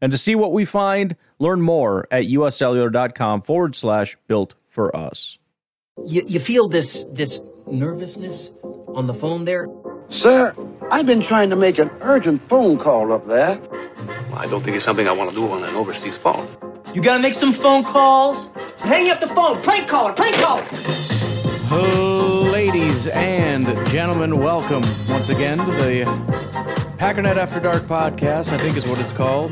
[0.00, 5.38] And to see what we find, learn more at uscellular.com forward slash built for us.
[6.06, 8.52] You, you feel this this nervousness
[8.88, 9.68] on the phone there?
[10.08, 10.54] Sir,
[10.90, 13.60] I've been trying to make an urgent phone call up there.
[14.34, 16.48] I don't think it's something I want to do on an overseas phone.
[16.94, 18.50] You gotta make some phone calls.
[18.82, 19.62] Hang up the phone.
[19.62, 20.12] Prank caller.
[20.12, 20.64] Prank caller.
[22.72, 26.04] Ladies and gentlemen, welcome once again to the
[27.00, 28.52] Packernet After Dark podcast.
[28.52, 29.50] I think is what it's called.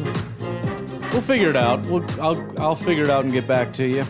[1.10, 1.84] We'll figure it out.
[1.88, 4.04] We'll, I'll I'll figure it out and get back to you.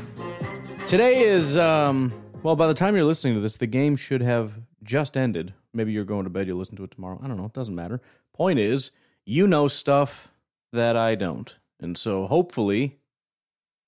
[0.85, 4.61] Today is um well, by the time you're listening to this, the game should have
[4.83, 5.55] just ended.
[5.73, 6.47] Maybe you're going to bed.
[6.47, 7.19] You'll listen to it tomorrow.
[7.25, 7.47] I don't know.
[7.47, 8.03] It doesn't matter.
[8.35, 8.91] Point is,
[9.25, 10.35] you know stuff
[10.71, 12.99] that I don't, and so hopefully,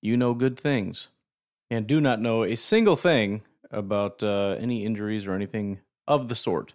[0.01, 1.09] you know good things,
[1.69, 6.35] and do not know a single thing about uh, any injuries or anything of the
[6.35, 6.73] sort.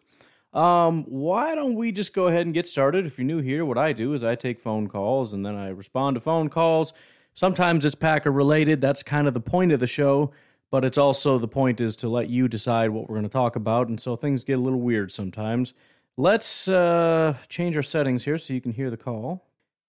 [0.52, 3.06] Um, why don't we just go ahead and get started?
[3.06, 5.68] If you're new here, what I do is I take phone calls and then I
[5.68, 6.94] respond to phone calls.
[7.34, 8.80] Sometimes it's Packer related.
[8.80, 10.32] That's kind of the point of the show,
[10.70, 13.56] but it's also the point is to let you decide what we're going to talk
[13.56, 13.88] about.
[13.88, 15.74] And so things get a little weird sometimes.
[16.16, 19.44] Let's uh, change our settings here so you can hear the call.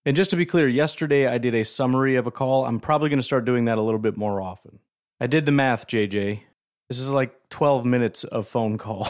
[0.06, 2.66] And just to be clear, yesterday I did a summary of a call.
[2.66, 4.80] I'm probably going to start doing that a little bit more often.
[5.22, 6.42] I did the math, JJ.
[6.90, 9.06] This is like 12 minutes of phone call.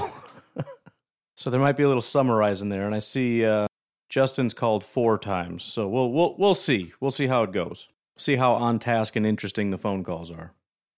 [1.35, 2.85] so there might be a little summarizing there.
[2.85, 3.67] And I see uh,
[4.09, 5.63] Justin's called four times.
[5.63, 6.93] So we'll, we'll, we'll see.
[6.99, 7.87] We'll see how it goes.
[8.17, 10.53] See how on task and interesting the phone calls are.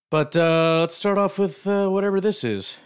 [0.10, 2.78] But uh, let's start off with uh, whatever this is.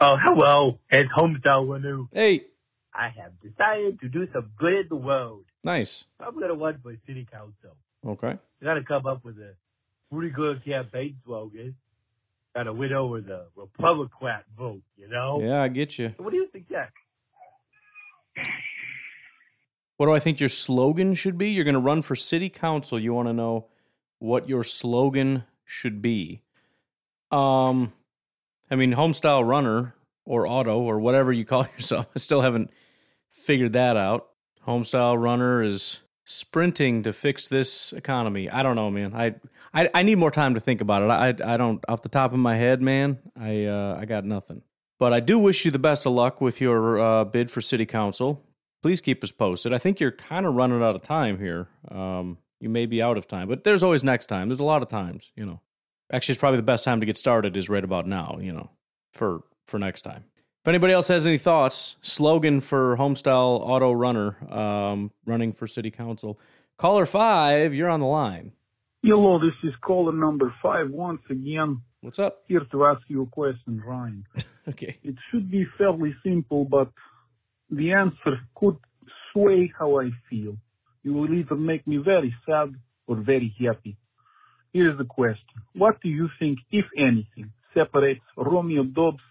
[0.00, 0.78] Oh, hello.
[0.90, 2.08] It's Homestyle Wanu.
[2.12, 2.46] Hey,
[2.92, 5.44] I have decided to do some good in the world.
[5.62, 6.06] nice.
[6.18, 7.76] I'm going to run for city council.
[8.04, 8.36] Okay.
[8.60, 9.54] I got to come up with a
[10.12, 11.76] pretty good campaign slogan.
[12.54, 15.40] Got to win over the Republican vote, you know?
[15.40, 16.14] Yeah, I get you.
[16.18, 16.92] What do you think, Jack?
[19.96, 21.50] What do I think your slogan should be?
[21.50, 22.98] You're going to run for city council.
[22.98, 23.66] You want to know
[24.18, 26.42] what your slogan should be.
[27.30, 27.92] Um,
[28.70, 29.94] I mean, homestyle runner
[30.24, 32.08] or auto or whatever you call yourself.
[32.14, 32.70] I still haven't
[33.28, 34.28] figured that out.
[34.66, 38.48] Homestyle runner is sprinting to fix this economy.
[38.48, 39.14] I don't know, man.
[39.14, 39.34] I
[39.72, 41.10] I, I need more time to think about it.
[41.10, 43.18] I I don't off the top of my head, man.
[43.38, 44.62] I uh, I got nothing.
[44.98, 47.86] But I do wish you the best of luck with your uh, bid for city
[47.86, 48.44] council.
[48.82, 49.72] Please keep us posted.
[49.72, 51.68] I think you're kind of running out of time here.
[51.90, 54.48] Um, you may be out of time, but there's always next time.
[54.48, 55.60] There's a lot of times, you know.
[56.12, 58.70] Actually, it's probably the best time to get started is right about now, you know,
[59.14, 60.24] for for next time.
[60.62, 65.90] If anybody else has any thoughts, slogan for Homestyle Auto Runner um, running for City
[65.90, 66.38] Council,
[66.78, 68.52] caller five, you're on the line.
[69.02, 71.80] Hello, this is caller number five once again.
[72.02, 72.42] What's up?
[72.48, 74.26] Here to ask you a question, Ryan.
[74.68, 74.98] Okay.
[75.02, 76.92] It should be fairly simple, but
[77.70, 78.76] the answer could
[79.32, 80.58] sway how I feel.
[81.02, 82.74] You will either make me very sad
[83.08, 83.96] or very happy.
[84.72, 85.62] Here's the question.
[85.74, 89.24] What do you think, if anything, separates Romeo Doubs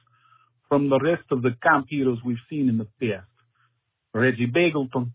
[0.67, 3.29] from the rest of the camp heroes we've seen in the past?
[4.13, 5.11] Reggie Begelton,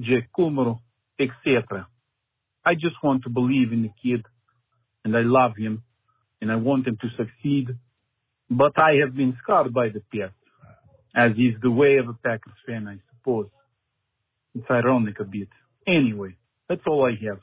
[0.00, 0.80] Jack Kumerow,
[1.20, 1.86] etc.
[2.64, 4.24] I just want to believe in the kid,
[5.04, 5.82] and I love him,
[6.40, 7.76] and I want him to succeed.
[8.50, 10.34] But I have been scarred by the past,
[11.14, 13.48] as is the way of a Packers fan, I suppose.
[14.54, 15.48] It's ironic a bit.
[15.86, 16.36] Anyway,
[16.68, 17.40] that's all I have.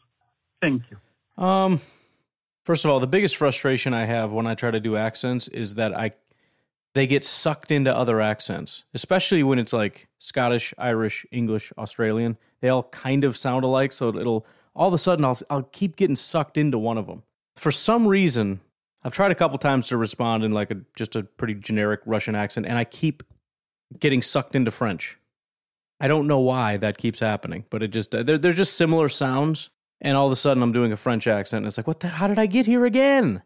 [0.62, 1.44] Thank you.
[1.44, 1.82] Um,
[2.64, 5.76] first of all, the biggest frustration I have when I try to do accents is
[5.76, 6.12] that I
[6.94, 12.38] they get sucked into other accents, especially when it's like Scottish, Irish, English, Australian.
[12.62, 14.46] They all kind of sound alike, so it'll
[14.76, 17.24] all of a sudden I'll I'll keep getting sucked into one of them.
[17.56, 18.62] For some reason,
[19.04, 22.36] I've tried a couple times to respond in like a just a pretty generic Russian
[22.36, 23.24] accent, and I keep
[24.00, 25.18] getting sucked into French.
[26.00, 29.70] I don't know why that keeps happening, but it just they're, they're just similar sounds,
[30.02, 32.08] and all of a sudden I'm doing a French accent, and it's like, what the?
[32.08, 33.42] How did I get here again?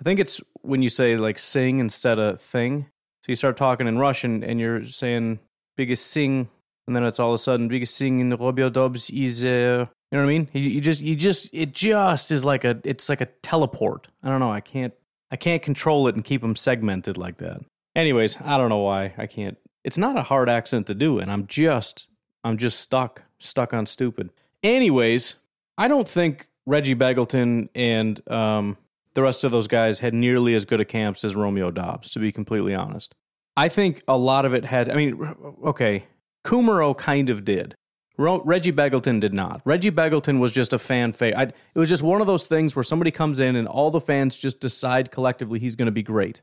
[0.00, 2.86] I think it's when you say like sing instead of thing.
[3.22, 5.38] So you start talking in Russian, and you're saying
[5.76, 6.48] biggest sing,
[6.86, 9.44] and then it's all of a sudden biggest sing in Robio Dobbs is.
[9.44, 10.48] Uh, you know what I mean?
[10.52, 14.08] You, you just, you just, it just is like a, it's like a teleport.
[14.22, 14.52] I don't know.
[14.52, 14.92] I can't,
[15.30, 17.62] I can't control it and keep them segmented like that.
[17.96, 19.56] Anyways, I don't know why I can't.
[19.84, 22.06] It's not a hard accent to do, and I'm just,
[22.44, 24.30] I'm just stuck, stuck on stupid.
[24.62, 25.36] Anyways,
[25.78, 28.76] I don't think Reggie Begelton and um,
[29.14, 32.18] the rest of those guys had nearly as good a camps as Romeo Doubs, to
[32.18, 33.14] be completely honest.
[33.56, 36.04] I think a lot of it had, I mean, okay,
[36.44, 37.74] Kumerow kind of did.
[38.16, 39.62] Reggie Begelton did not.
[39.64, 41.54] Reggie Begelton was just a fan favorite.
[41.74, 44.36] It was just one of those things where somebody comes in and all the fans
[44.36, 46.42] just decide collectively he's going to be great.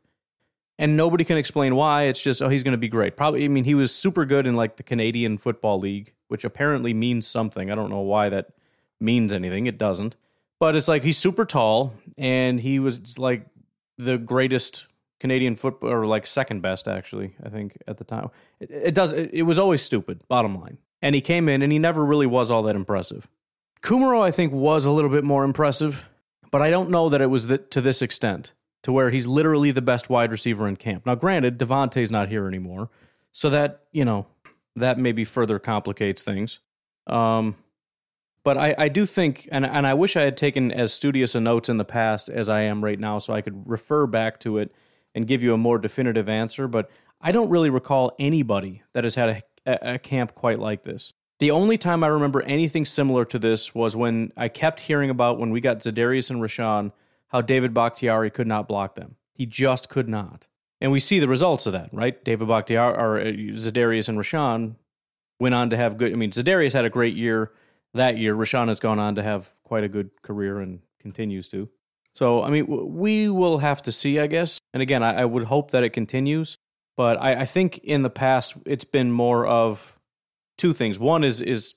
[0.77, 2.03] And nobody can explain why.
[2.03, 3.17] It's just, oh, he's going to be great.
[3.17, 6.93] Probably, I mean, he was super good in like the Canadian Football League, which apparently
[6.93, 7.69] means something.
[7.69, 8.51] I don't know why that
[8.99, 9.65] means anything.
[9.65, 10.15] It doesn't.
[10.59, 13.45] But it's like he's super tall and he was like
[13.97, 14.87] the greatest
[15.19, 18.29] Canadian football, or like second best actually, I think at the time.
[18.59, 19.11] It, it does.
[19.11, 20.21] It, it, was always stupid.
[20.27, 23.27] Bottom line, and he came in and he never really was all that impressive.
[23.81, 26.09] Kumerow, I think, was a little bit more impressive,
[26.51, 28.53] but I don't know that it was to this extent,
[28.83, 31.05] to where he's literally the best wide receiver in camp.
[31.05, 32.89] Now, granted, Davante's not here anymore,
[33.31, 34.27] so that you know
[34.75, 36.59] that maybe further complicates things.
[37.07, 37.55] Um,
[38.43, 41.41] but I, I do think, and, and I wish I had taken as studious a
[41.41, 44.57] notes in the past as I am right now, so I could refer back to
[44.57, 44.71] it
[45.13, 46.67] and give you a more definitive answer.
[46.67, 46.89] But
[47.21, 51.13] I don't really recall anybody that has had a, a camp quite like this.
[51.39, 55.39] The only time I remember anything similar to this was when I kept hearing about
[55.39, 56.91] when we got Za'Darius and Rashan,
[57.29, 59.15] how David Bakhtiari could not block them.
[59.33, 60.47] He just could not.
[60.81, 62.21] And we see the results of that, right?
[62.23, 64.75] David Bakhtiari, or uh, Za'Darius and Rashan
[65.39, 66.11] went on to have good.
[66.11, 67.51] I mean, Za'Darius had a great year
[67.93, 68.35] that year.
[68.35, 71.69] Rashan has gone on to have quite a good career and continues to.
[72.13, 74.59] So, I mean, we will have to see, I guess.
[74.73, 76.57] And again, I, I would hope that it continues.
[76.99, 79.95] But I, I, think in the past, it's been more of
[80.57, 80.99] two things.
[80.99, 81.75] One is is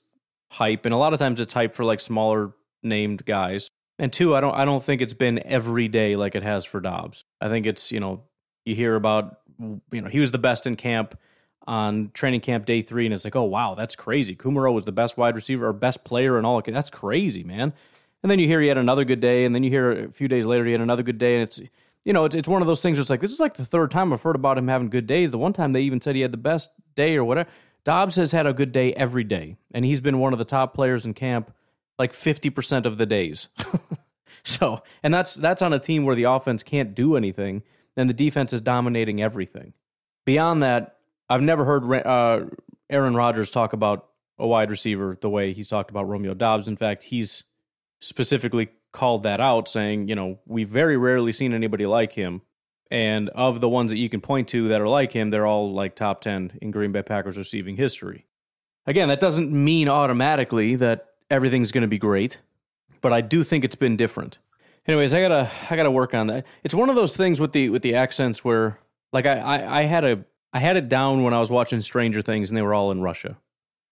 [0.51, 2.51] hype, and a lot of times it's hype for like smaller
[2.83, 3.69] named guys.
[3.97, 6.81] And two, I don't I don't think it's been every day like it has for
[6.81, 7.23] Doubs.
[7.39, 8.23] I think it's you know
[8.65, 9.37] you hear about
[9.93, 11.17] you know he was the best in camp
[11.67, 14.35] on training camp day three, and it's like, oh wow, that's crazy.
[14.35, 16.61] Kumerow was the best wide receiver or best player and all.
[16.61, 17.71] That's crazy, man.
[18.23, 20.27] And then you hear he had another good day, and then you hear a few
[20.27, 21.61] days later he had another good day, and it's
[22.05, 22.97] you know it's it's one of those things.
[22.97, 25.07] Where it's like this is like the third time I've heard about him having good
[25.07, 25.31] days.
[25.31, 27.49] The one time they even said he had the best day or whatever.
[27.85, 30.73] Doubs has had a good day every day, and he's been one of the top
[30.73, 31.53] players in camp
[31.99, 33.49] like fifty percent of the days.
[34.43, 37.63] so, and that's that's on a team where the offense can't do anything,
[37.97, 39.73] and the defense is dominating everything.
[40.25, 40.97] Beyond that,
[41.29, 42.45] I've never heard uh,
[42.89, 44.07] Aaron Rodgers talk about
[44.39, 46.67] a wide receiver the way he's talked about Romeo Doubs.
[46.67, 47.43] In fact, he's
[47.99, 52.41] specifically called that out, saying, you know, we've very rarely seen anybody like him.
[52.89, 55.73] And of the ones that you can point to that are like him, they're all
[55.73, 58.27] like top 10 in Green Bay Packers receiving history.
[58.85, 62.39] Again, that doesn't mean automatically that everything's going to be great,
[63.01, 64.37] but I do think it's been different.
[64.85, 66.45] Anyways, I gotta I gotta work on that.
[66.63, 68.79] It's one of those things with the with the accents where
[69.13, 72.21] like I, I, I had a I had it down when I was watching Stranger
[72.21, 73.37] Things and they were all in Russia.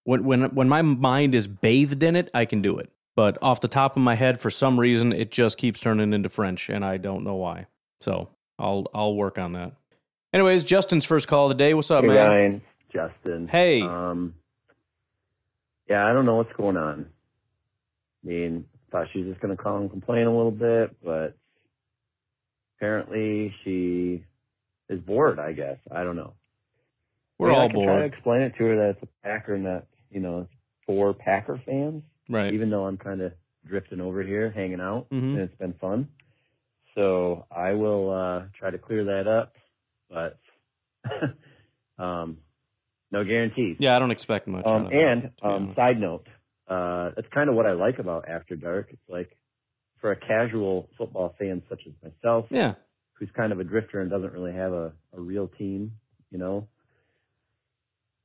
[0.03, 2.91] When when when my mind is bathed in it, I can do it.
[3.15, 6.29] But off the top of my head, for some reason, it just keeps turning into
[6.29, 7.67] French, and I don't know why.
[7.99, 9.73] So I'll I'll work on that.
[10.33, 11.73] Anyways, Justin's first call of the day.
[11.73, 12.29] What's up, hey, man?
[12.29, 12.61] Ryan,
[12.93, 13.47] Justin.
[13.47, 13.81] Hey.
[13.81, 14.35] Um.
[15.89, 17.05] Yeah, I don't know what's going on.
[18.23, 21.35] I mean, thought she was just gonna call and complain a little bit, but
[22.77, 24.23] apparently she
[24.87, 25.37] is bored.
[25.37, 26.33] I guess I don't know.
[27.37, 27.87] We're I mean, all I can bored.
[27.87, 30.47] Try to explain it to her that it's a Packer and that you know
[30.85, 32.53] for Packer fans right.
[32.53, 33.33] even though I'm kind of
[33.65, 35.33] drifting over here, hanging out, Mhm.
[35.33, 36.07] and it's been fun.
[36.95, 39.55] So I will uh, try to clear that up,
[40.09, 40.39] but
[41.97, 42.37] um,
[43.11, 43.77] no guarantees.
[43.79, 44.65] Yeah, I don't expect much.
[44.65, 46.27] Um, of that, and um, side note,
[46.67, 48.87] uh, that's kind of what I like about After Dark.
[48.91, 49.37] It's like
[49.99, 52.73] for a casual football fan such as myself, yeah,
[53.13, 55.93] who's kind of a drifter and doesn't really have a, a real team,
[56.31, 56.67] you know,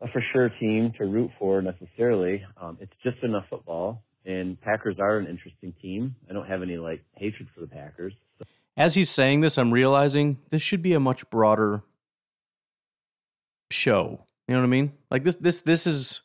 [0.01, 2.45] a for sure team to root for necessarily.
[2.61, 6.15] Um, it's just enough football, and Packers are an interesting team.
[6.29, 8.13] I don't have any like hatred for the Packers.
[8.39, 8.45] So,
[8.77, 11.83] as he's saying this, I'm realizing this should be a much broader
[13.71, 14.27] show.
[14.47, 14.93] You know what I mean?
[15.11, 16.21] Like this, this, this is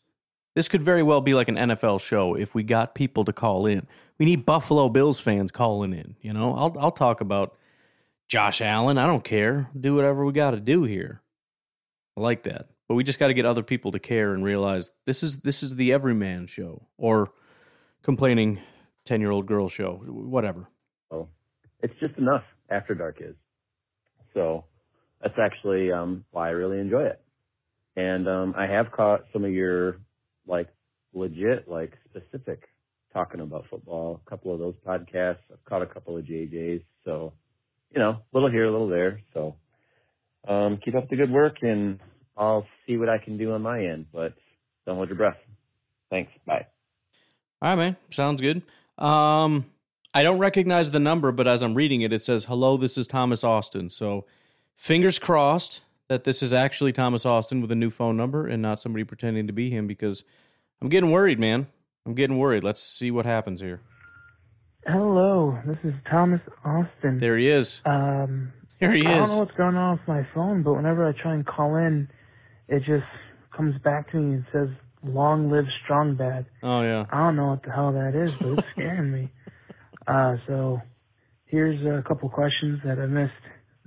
[0.56, 3.66] this could very well be like an NFL show if we got people to call
[3.66, 3.88] in.
[4.20, 6.16] We need Buffalo Bills fans calling in.
[6.22, 7.58] You know, I'll I'll talk about
[8.28, 8.98] Josh Allen.
[8.98, 9.70] I don't care.
[9.80, 11.22] Do whatever we got to do here.
[12.18, 14.92] I like that, but we just got to get other people to care and realize
[15.06, 17.32] this is this is the everyman show or
[18.04, 18.60] complaining
[19.06, 20.68] ten year old girl show, whatever.
[21.10, 21.30] so
[21.82, 22.44] it's just enough.
[22.70, 23.36] After Dark is.
[24.34, 24.66] So
[25.22, 27.22] that's actually um, why I really enjoy it.
[27.96, 30.02] And um, I have caught some of your
[30.46, 30.68] like
[31.14, 32.68] legit, like specific
[33.14, 34.22] talking about football.
[34.28, 35.38] A couple of those podcasts.
[35.50, 36.84] I've caught a couple of JJ's.
[37.06, 37.32] So,
[37.96, 39.22] you know, little here, a little there.
[39.34, 39.56] So,
[40.46, 41.98] um, keep up the good work and
[42.42, 44.34] I'll see what I can do on my end, but
[44.88, 45.38] don't hold your breath.
[46.10, 46.32] Thanks.
[46.46, 46.66] Bye.
[47.62, 47.98] All right, man.
[48.10, 48.64] Sounds good.
[48.98, 49.66] Um,
[50.14, 53.06] I don't recognize the number, but as I'm reading it, it says, "Hello, this is
[53.08, 54.26] Thomas Austin." So,
[54.76, 58.80] fingers crossed that this is actually Thomas Austin with a new phone number and not
[58.80, 60.24] somebody pretending to be him because
[60.82, 61.68] I'm getting worried, man.
[62.08, 62.64] I'm getting worried.
[62.64, 63.82] Let's see what happens here.
[64.88, 67.20] Hello, this is Thomas Austin.
[67.20, 67.84] There he is.
[67.86, 69.32] Um, Here he I don't is.
[69.32, 72.10] know what's going on with my phone, but whenever I try and call in,
[72.72, 73.06] it just
[73.56, 74.70] comes back to me and says
[75.04, 77.06] "Long live Strong Bad." Oh yeah.
[77.12, 79.30] I don't know what the hell that is, but it's scaring me.
[80.08, 80.82] Uh, so
[81.46, 83.34] here's a couple questions that I missed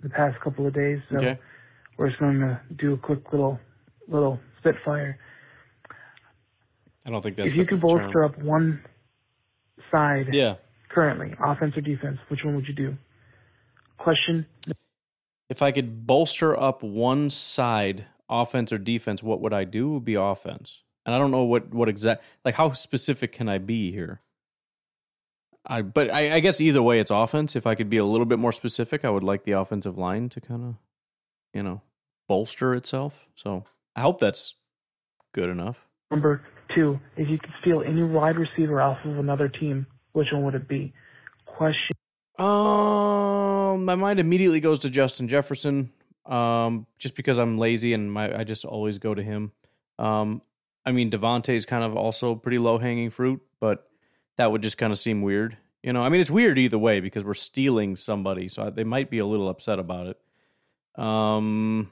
[0.02, 1.00] the past couple of days.
[1.10, 1.38] So Okay.
[1.96, 3.58] we're just going to do a quick little
[4.06, 5.18] little spitfire.
[7.06, 7.88] I don't think that's if you could term.
[8.02, 8.82] bolster up one
[9.90, 10.56] side Yeah.
[10.88, 12.96] currently, offense or defense, which one would you do?
[13.98, 14.46] Question
[15.50, 19.90] If I could bolster up one side, offense or defense, what would I do?
[19.92, 20.82] Would be offense.
[21.06, 24.20] And I don't know what what exact like how specific can I be here?
[25.66, 27.56] I but I, I guess either way it's offense.
[27.56, 30.28] If I could be a little bit more specific, I would like the offensive line
[30.30, 30.74] to kind of,
[31.52, 31.82] you know,
[32.28, 33.26] bolster itself.
[33.34, 33.64] So
[33.96, 34.54] I hope that's
[35.32, 35.86] good enough.
[36.10, 36.42] number
[36.74, 40.54] two: If you could steal any wide receiver off of another team, which one would
[40.54, 40.92] it be?
[41.44, 41.96] Question
[42.38, 45.92] Um, my mind immediately goes to Justin Jefferson.
[46.26, 49.52] Um, just because I'm lazy and my I just always go to him.
[49.98, 50.42] Um,
[50.86, 53.88] I mean Davante's kind of also pretty low hanging fruit, but
[54.36, 55.56] that would just kind of seem weird.
[55.82, 59.10] You know, I mean it's weird either way because we're stealing somebody, so they might
[59.10, 61.02] be a little upset about it.
[61.02, 61.90] Um,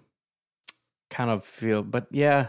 [1.11, 2.49] kind of feel, but yeah,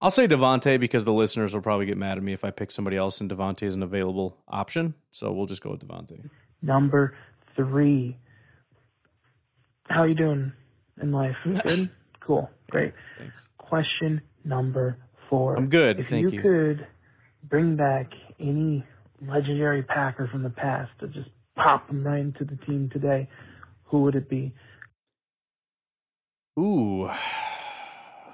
[0.00, 2.72] I'll say Davante because the listeners will probably get mad at me if I pick
[2.72, 4.94] somebody else and Davante is an available option.
[5.10, 6.30] So we'll just go with Davante.
[6.62, 7.14] number
[7.54, 8.16] three:
[9.88, 10.52] How are you doing
[11.00, 11.36] in life?
[11.44, 12.92] Good, cool, great.
[13.18, 13.48] Thanks.
[13.58, 14.96] Question number
[15.30, 16.42] four: I'm good, If thank you, you.
[16.42, 16.86] could
[17.48, 18.84] bring back any
[19.26, 23.28] legendary Packer from the past to just pop them right into the team today,
[23.84, 24.52] who would it be?
[26.58, 27.08] Ooh,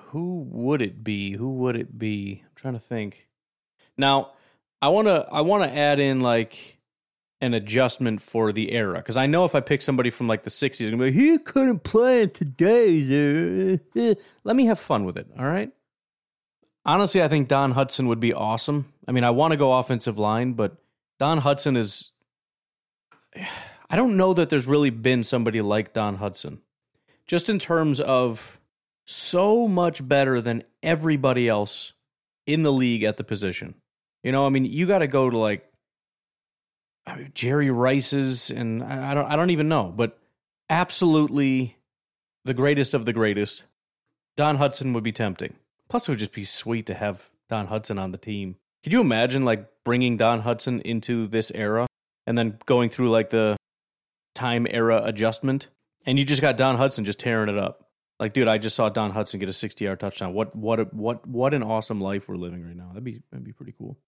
[0.09, 1.37] who would it be?
[1.37, 2.43] Who would it be?
[2.45, 3.29] I'm trying to think.
[3.97, 4.33] Now,
[4.83, 6.78] I want to I want to add in like
[7.41, 10.51] an adjustment for the era because I know if I pick somebody from like the
[10.51, 13.11] 60s, I'm gonna be like, he couldn't play in today's.
[13.11, 15.27] era." Let me have fun with it.
[15.39, 15.71] All right.
[16.85, 18.93] Honestly, I think Don Hutson would be awesome.
[19.07, 20.77] I mean, I want to go offensive line, but
[21.19, 22.13] Don Hutson is.
[23.91, 26.59] I don't know that there's really been somebody like Don Hutson
[27.27, 28.59] just in terms of
[29.07, 31.93] so much better than everybody else
[32.47, 33.75] in the league at the position.
[34.25, 35.71] You know, I mean, you got to go to like
[37.35, 40.19] Jerry Rice's, and I don't, I don't even know, but
[40.71, 41.77] absolutely
[42.45, 43.65] the greatest of the greatest.
[44.37, 45.55] Don Hutson would be tempting.
[45.89, 48.57] Plus, it would just be sweet to have Don Hutson on the team.
[48.83, 51.87] Could you imagine like bringing Don Hutson into this era
[52.27, 53.57] and then going through like the
[54.35, 55.69] time era adjustment?
[56.09, 57.85] and you just got Don Hutson just tearing it up.
[58.19, 60.33] Like, dude, I just saw Don Hutson get a 60-yard touchdown.
[60.33, 62.89] What what a, what what an awesome life we're living right now.
[62.89, 63.99] That'd be that'd be pretty cool.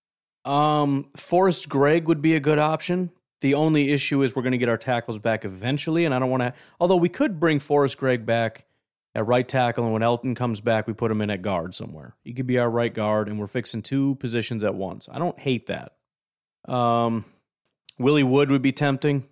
[0.44, 3.11] Um, Forrest Gregg would be a good option.
[3.40, 6.30] The only issue is we're going to get our tackles back eventually, and I don't
[6.30, 6.52] want to.
[6.78, 8.66] Although we could bring Forrest Gregg back
[9.14, 12.14] at right tackle, and when Elgton comes back, we put him in at guard somewhere.
[12.23, 15.09] He could be our right guard, and we're fixing two positions at once.
[15.11, 15.94] I don't hate that.
[16.70, 17.25] Um,
[17.99, 19.26] Willie Wood would be tempting.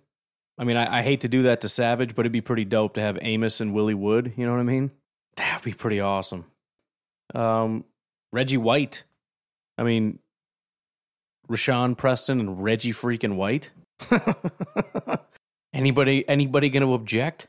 [0.57, 2.95] I mean, I, I hate to do that to Savage, but it'd be pretty dope
[2.95, 4.33] to have Amos and Willie Wood.
[4.35, 4.91] You know what I mean?
[5.35, 6.45] That'd be pretty awesome.
[7.33, 7.85] Um,
[8.33, 9.03] Reggie White.
[9.77, 10.19] I mean,
[11.49, 13.71] Rashan Preston and Reggie freaking White.
[15.73, 16.27] anybody?
[16.27, 17.47] Anybody going to object?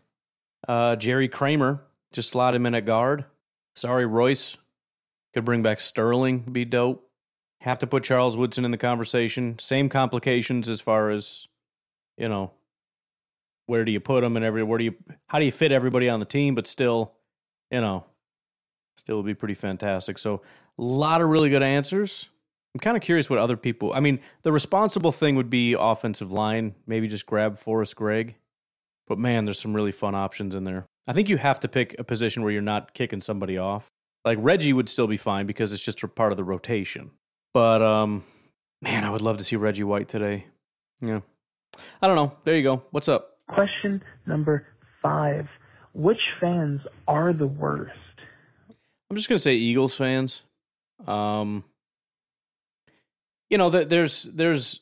[0.67, 1.83] Uh, Jerry Kramer.
[2.13, 3.25] Just slot him in at guard.
[3.75, 4.57] Sorry, Royce.
[5.35, 6.41] Could bring back Sterling.
[6.41, 7.07] Be dope.
[7.61, 9.59] Have to put Charles Woodson in the conversation.
[9.59, 11.47] Same complications as far as,
[12.17, 12.53] you know,
[13.71, 14.97] where do you put them and every where do you
[15.29, 17.13] how do you fit everybody on the team but still
[17.71, 18.05] you know
[18.97, 20.43] still would be pretty fantastic so
[20.77, 22.30] a lot of really good answers
[22.75, 26.31] i'm kind of curious what other people i mean the responsible thing would be offensive
[26.31, 28.37] line maybe just grab Forrest Gregg.
[29.07, 30.87] But man there's some really fun options in there.
[31.07, 33.91] I think you have to pick a position where you're not kicking somebody off.
[34.25, 37.11] Like Reggie would still be fine because it's just a part of the rotation.
[37.53, 38.23] But um
[38.81, 40.47] man i would love to see Reggie White today.
[41.01, 41.21] Yeah.
[42.03, 42.37] I don't know.
[42.45, 42.83] There you go.
[42.91, 43.39] What's up?
[43.49, 44.67] Question number
[45.03, 45.47] five:
[45.93, 47.93] Which fans are the worst?
[49.09, 50.43] I'm just gonna say Eagles fans.
[51.07, 51.65] Um,
[53.51, 54.81] you know, th- there's there's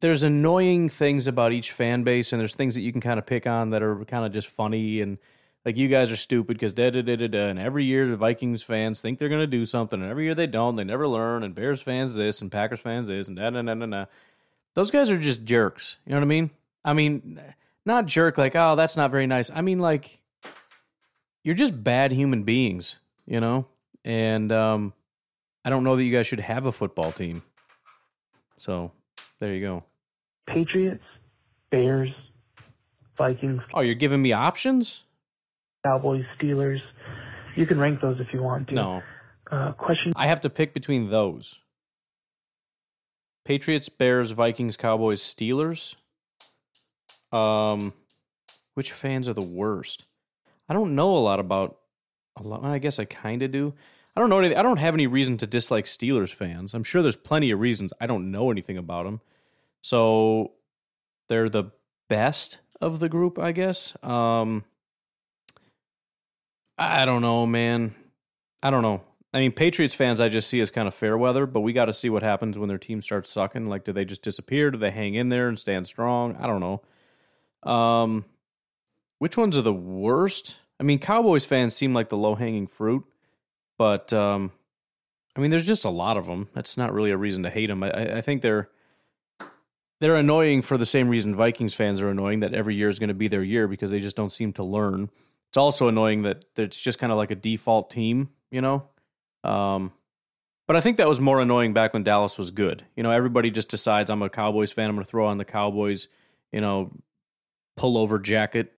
[0.00, 3.26] there's annoying things about each fan base, and there's things that you can kind of
[3.26, 5.18] pick on that are kind of just funny and
[5.64, 7.48] like you guys are stupid because da da da da da.
[7.48, 10.46] And every year the Vikings fans think they're gonna do something, and every year they
[10.46, 10.76] don't.
[10.76, 11.42] They never learn.
[11.42, 14.04] And Bears fans this, and Packers fans this, and da da da da da.
[14.74, 15.96] those guys are just jerks.
[16.06, 16.50] You know what I mean?
[16.84, 17.40] I mean,
[17.84, 19.50] not jerk like, oh, that's not very nice.
[19.50, 20.20] I mean, like,
[21.42, 23.66] you're just bad human beings, you know?
[24.04, 24.92] And um,
[25.66, 27.42] I don't know that you guys should have a football team.
[28.56, 28.92] So
[29.40, 29.82] there you go.
[30.46, 31.02] Patriots,
[31.72, 32.08] Bears,
[33.18, 35.02] Vikings, Oh, you're giving me options?
[35.84, 36.78] Cowboys, Steelers.
[37.56, 38.74] You can rank those if you want to.
[38.74, 39.02] No.
[39.50, 41.56] Uh, question I have to pick between those
[43.44, 45.96] Patriots, Bears, Vikings, Cowboys, Steelers.
[47.32, 47.92] Um,
[48.74, 50.06] which fans are the worst?
[50.68, 51.78] I don't know a lot about.
[52.38, 53.74] A lot, I guess I kind of do.
[54.16, 54.38] I don't know.
[54.38, 54.56] anything.
[54.56, 56.72] I don't have any reason to dislike Steelers fans.
[56.72, 57.92] I'm sure there's plenty of reasons.
[58.00, 59.20] I don't know anything about them.
[59.82, 60.52] So
[61.28, 61.72] they're the
[62.08, 63.94] best of the group, I guess.
[64.02, 64.64] Um,
[66.78, 67.94] I don't know, man.
[68.62, 69.02] I don't know.
[69.34, 71.86] I mean, Patriots fans, I just see as kind of fair weather, but we got
[71.86, 73.66] to see what happens when their team starts sucking.
[73.66, 74.70] Like, do they just disappear?
[74.70, 76.36] Do they hang in there and stand strong?
[76.36, 77.70] I don't know.
[77.70, 78.24] Um,
[79.18, 80.56] which ones are the worst?
[80.80, 83.04] I mean, Cowboys fans seem like the low hanging fruit,
[83.78, 84.52] but um,
[85.36, 86.48] I mean, there's just a lot of them.
[86.54, 87.82] That's not really a reason to hate them.
[87.82, 88.68] I, I think they're
[90.00, 92.40] they're annoying for the same reason Vikings fans are annoying.
[92.40, 94.64] That every year is going to be their year because they just don't seem to
[94.64, 95.10] learn.
[95.48, 98.88] It's also annoying that it's just kind of like a default team, you know.
[99.44, 99.92] Um,
[100.66, 102.84] but I think that was more annoying back when Dallas was good.
[102.96, 104.88] You know, everybody just decides I'm a Cowboys fan.
[104.88, 106.08] I'm going to throw on the Cowboys,
[106.52, 106.92] you know,
[107.78, 108.72] pullover jacket.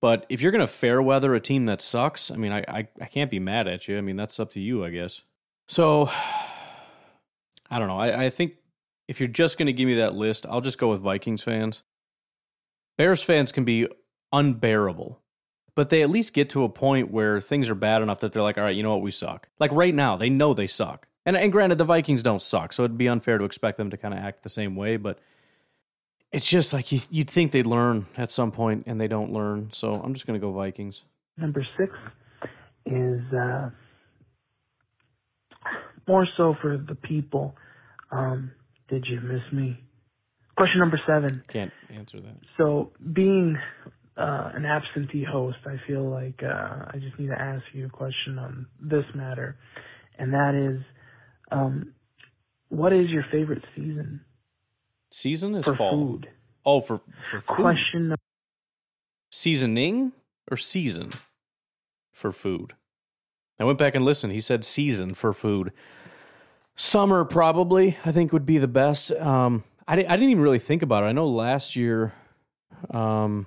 [0.00, 2.88] But if you're going to fair weather a team that sucks, I mean, I, I
[3.00, 3.96] I can't be mad at you.
[3.96, 5.22] I mean, that's up to you, I guess.
[5.66, 6.10] So
[7.70, 7.98] I don't know.
[7.98, 8.54] I, I think
[9.08, 11.82] if you're just going to give me that list, I'll just go with Vikings fans.
[12.98, 13.86] Bears fans can be
[14.32, 15.20] unbearable,
[15.74, 18.42] but they at least get to a point where things are bad enough that they're
[18.42, 19.48] like, all right, you know what, we suck.
[19.58, 21.06] Like right now, they know they suck.
[21.24, 23.96] And, and granted, the Vikings don't suck, so it'd be unfair to expect them to
[23.96, 25.18] kind of act the same way, but
[26.36, 29.70] it's just like you, you'd think they'd learn at some point, and they don't learn.
[29.72, 31.02] So I'm just going to go Vikings.
[31.38, 31.94] number six
[32.84, 33.70] is uh,
[36.06, 37.56] more so for the people.
[38.12, 38.52] Um,
[38.88, 39.80] did you miss me?
[40.58, 41.42] Question number seven.
[41.48, 42.36] Can't answer that.
[42.58, 43.56] So, being
[44.18, 47.90] uh, an absentee host, I feel like uh, I just need to ask you a
[47.90, 49.56] question on this matter,
[50.18, 50.82] and that is,
[51.50, 51.94] um,
[52.68, 54.20] what is your favorite season
[55.10, 55.90] Season is for fall.
[55.90, 56.30] food?
[56.64, 57.46] Oh, for, for food.
[57.46, 58.14] Question
[59.30, 60.12] seasoning
[60.50, 61.12] or season
[62.12, 62.74] for food.
[63.58, 64.32] I went back and listened.
[64.32, 65.72] He said season for food.
[66.76, 69.12] Summer probably I think would be the best.
[69.12, 71.06] Um, I di- I didn't even really think about it.
[71.06, 72.12] I know last year,
[72.90, 73.46] um,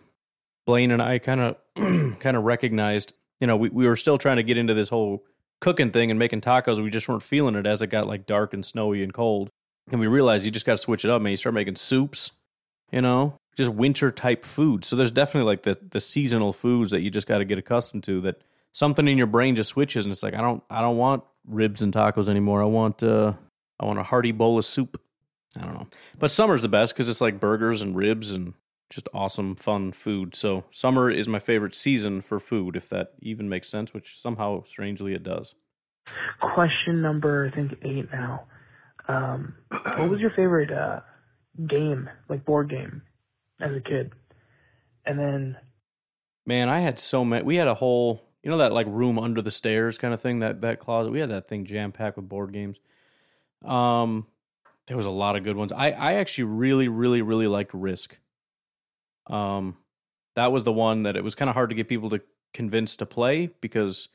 [0.65, 1.57] Blaine and I kind of
[2.19, 3.13] kind of recognized.
[3.39, 5.23] You know, we we were still trying to get into this whole
[5.61, 6.81] cooking thing and making tacos.
[6.81, 9.49] We just weren't feeling it as it got like dark and snowy and cold.
[9.91, 11.31] And we realized you just got to switch it up, man.
[11.31, 12.31] You start making soups,
[12.91, 14.85] you know, just winter type food.
[14.85, 18.03] So there's definitely like the the seasonal foods that you just got to get accustomed
[18.05, 18.21] to.
[18.21, 18.41] That
[18.73, 21.81] something in your brain just switches, and it's like I don't I don't want ribs
[21.81, 22.61] and tacos anymore.
[22.61, 23.33] I want uh
[23.79, 25.01] I want a hearty bowl of soup.
[25.57, 28.53] I don't know, but summer's the best because it's like burgers and ribs and
[28.89, 30.35] just awesome fun food.
[30.35, 33.93] So summer is my favorite season for food, if that even makes sense.
[33.93, 35.55] Which somehow strangely it does.
[36.39, 38.45] question number I think eight now.
[39.09, 41.01] Um, what was your favorite uh,
[41.67, 43.01] game, like board game,
[43.59, 44.13] as a kid?
[45.05, 45.57] And then
[46.49, 47.43] Man, I had so many.
[47.43, 50.39] We had a whole, you know, that like room under the stairs kind of thing.
[50.39, 51.11] That that closet.
[51.11, 52.79] We had that thing jam packed with board games.
[53.63, 54.25] Um,
[54.87, 55.71] there was a lot of good ones.
[55.71, 58.17] I I actually really really really liked Risk.
[59.27, 59.77] Um,
[60.35, 62.95] that was the one that it was kind of hard to get people to convince
[62.95, 64.07] to play because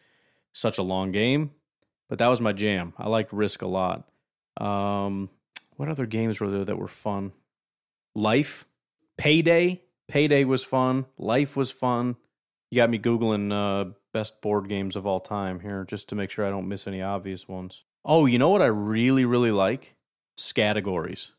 [0.52, 1.52] such a long game.
[2.09, 2.94] But that was my jam.
[2.98, 4.09] I liked Risk a lot.
[4.60, 5.30] Um,
[5.76, 7.32] what other games were there that were fun?
[8.14, 8.66] Life,
[9.16, 9.82] Payday.
[10.08, 11.06] Payday was fun.
[11.18, 12.16] Life was fun.
[12.70, 16.30] You got me googling uh, best board games of all time here, just to make
[16.30, 17.84] sure I don't miss any obvious ones.
[18.04, 19.96] Oh, you know what I really really like?
[20.38, 21.30] Scattergories.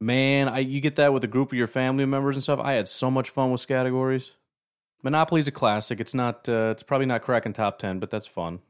[0.00, 2.60] Man, I you get that with a group of your family members and stuff.
[2.60, 4.32] I had so much fun with Scattergories.
[5.02, 6.00] Monopoly's a classic.
[6.00, 6.48] It's not.
[6.48, 8.60] Uh, it's probably not cracking top ten, but that's fun.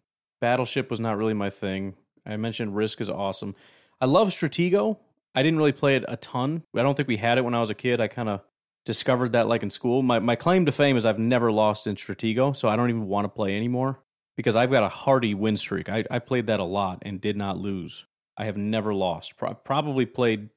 [0.41, 1.95] Battleship was not really my thing.
[2.27, 3.55] I mentioned Risk is awesome.
[4.01, 4.99] I love Stratego.
[5.35, 6.63] I didn't really play it a ton.
[6.75, 8.01] I don't think we had it when I was a kid.
[8.01, 8.41] I kind of
[8.85, 10.03] discovered that like in school.
[10.03, 13.07] My my claim to fame is I've never lost in Stratego, so I don't even
[13.07, 14.01] want to play anymore
[14.37, 15.89] because I've got a hearty win streak.
[15.89, 18.07] I, I played that a lot and did not lose.
[18.37, 19.37] I have never lost.
[19.37, 20.51] Pro- probably played.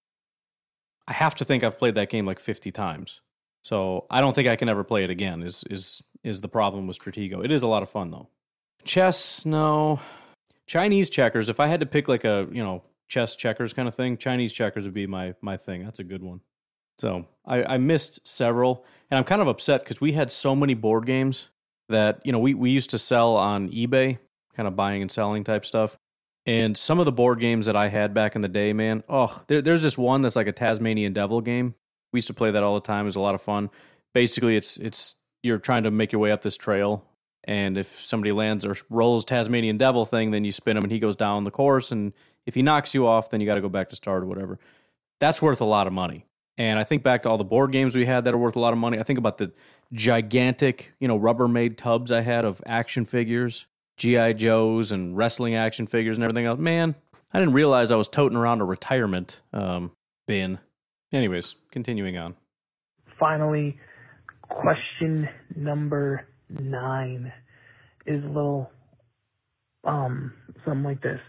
[1.08, 3.22] I have to think I've played that game like fifty times.
[3.64, 5.44] So I don't think I can ever play it again.
[5.44, 7.44] Is is is the problem with Stratego?
[7.44, 8.30] It is a lot of fun though.
[8.86, 10.00] Chess, no.
[10.68, 11.50] Chinese checkers.
[11.50, 14.54] If I had to pick like a you know chess checkers kind of thing, Chinese
[14.54, 15.84] checkers would be my my thing.
[15.84, 16.42] That's a good one.
[17.00, 20.74] So I, I missed several, and I'm kind of upset because we had so many
[20.74, 21.50] board games
[21.90, 24.20] that you know we we used to sell on eBay,
[24.56, 25.98] kind of buying and selling type stuff.
[26.46, 29.42] And some of the board games that I had back in the day, man, oh,
[29.48, 31.76] there, there's this one that's like a Tasmanian Devil game.
[32.12, 33.06] We used to play that all the time.
[33.06, 33.70] It was a lot of fun.
[34.14, 37.06] Basically, it's it's you're trying to make your way up this trail,
[37.44, 41.00] and if somebody lands or rolls Tasmanian Devil thing, then you spin him and he
[41.00, 41.92] goes down the course.
[41.92, 42.14] And
[42.46, 44.60] if he knocks you off, then you got to go back to start or whatever.
[45.20, 46.26] That's worth a lot of money.
[46.58, 48.60] And I think back to all the board games we had that are worth a
[48.60, 49.00] lot of money.
[49.00, 49.52] I think about the
[49.94, 53.66] gigantic, you know, Rubbermaid tubs I had of action figures,
[53.98, 56.60] GI Joes, and wrestling action figures and everything else.
[56.60, 56.96] Man,
[57.34, 59.92] I didn't realize I was toting around a retirement um,
[60.28, 60.60] bin.
[61.14, 62.36] Anyways, continuing on.
[63.20, 63.78] Finally,
[64.50, 67.32] question number nine
[68.06, 68.70] is a little
[69.86, 70.34] um
[70.66, 71.20] something like this.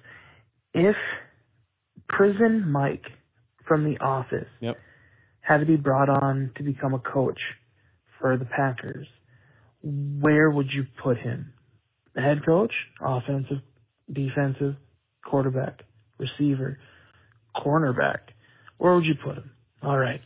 [0.75, 0.97] If
[2.09, 3.07] prison Mike
[3.67, 4.79] from the office Yep.
[5.41, 7.41] had to be brought on to become a coach
[8.19, 9.07] for the Packers,
[9.83, 11.53] where would you put him?
[12.15, 13.61] The head coach, offensive,
[14.13, 14.77] defensive,
[15.25, 15.83] quarterback,
[16.19, 16.79] receiver,
[17.57, 18.19] cornerback.
[18.79, 19.51] Where would you put him?
[19.83, 20.21] All right.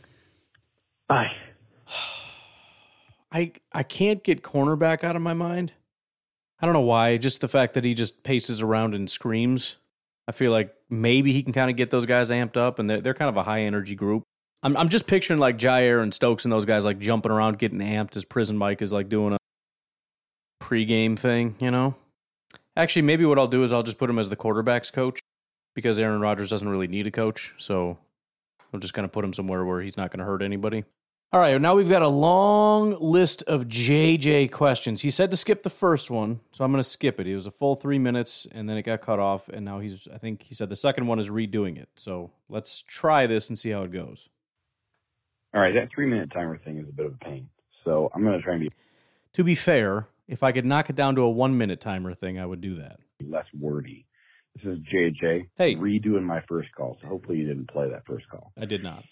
[1.07, 1.31] Bye.
[3.31, 5.73] I I can't get cornerback out of my mind.
[6.59, 7.17] I don't know why.
[7.17, 9.75] Just the fact that he just paces around and screams.
[10.27, 13.01] I feel like maybe he can kind of get those guys amped up, and they're
[13.01, 14.23] they're kind of a high energy group.
[14.63, 17.79] I'm I'm just picturing like Jaire and Stokes and those guys like jumping around, getting
[17.79, 19.37] amped as Prison Mike is like doing a
[20.61, 21.55] pregame thing.
[21.59, 21.95] You know.
[22.77, 25.19] Actually, maybe what I'll do is I'll just put him as the quarterbacks coach
[25.75, 27.97] because Aaron Rodgers doesn't really need a coach, so
[28.73, 30.83] I'm just going to put him somewhere where he's not going to hurt anybody.
[31.35, 35.01] All right, now we've got a long list of JJ questions.
[35.01, 37.27] He said to skip the first one, so I'm going to skip it.
[37.27, 40.07] It was a full three minutes, and then it got cut off, and now he's,
[40.13, 41.89] I think he said the second one is redoing it.
[41.97, 44.29] So let's try this and see how it goes.
[45.53, 47.49] All right, that three minute timer thing is a bit of a pain.
[47.83, 48.69] So I'm going to try and be
[49.33, 52.39] To be fair, if I could knock it down to a one minute timer thing,
[52.39, 52.99] I would do that.
[53.21, 54.05] less wordy.
[54.55, 55.49] This is JJ.
[55.57, 55.75] Hey.
[55.75, 56.97] redoing my first call.
[57.01, 58.53] So hopefully you didn't play that first call.
[58.57, 59.03] I did not.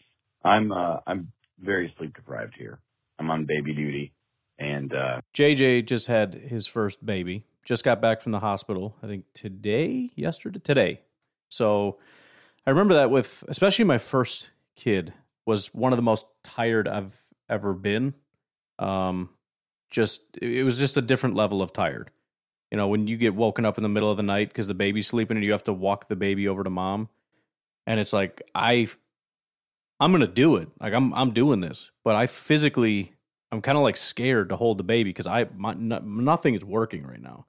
[0.45, 2.79] I'm uh, I'm very sleep deprived here.
[3.19, 4.13] I'm on baby duty,
[4.57, 7.45] and uh, JJ just had his first baby.
[7.63, 8.95] Just got back from the hospital.
[9.01, 11.01] I think today, yesterday, today.
[11.49, 11.99] So
[12.65, 15.13] I remember that with especially my first kid
[15.45, 18.13] was one of the most tired I've ever been.
[18.79, 19.29] Um,
[19.89, 22.09] just it was just a different level of tired.
[22.71, 24.73] You know, when you get woken up in the middle of the night because the
[24.73, 27.07] baby's sleeping and you have to walk the baby over to mom,
[27.85, 28.87] and it's like I,
[30.03, 30.69] I'm gonna do it.
[30.79, 33.13] Like I'm I'm doing this, but I physically
[33.51, 36.65] I'm kind of like scared to hold the baby because I my, no, nothing is
[36.65, 37.45] working right now.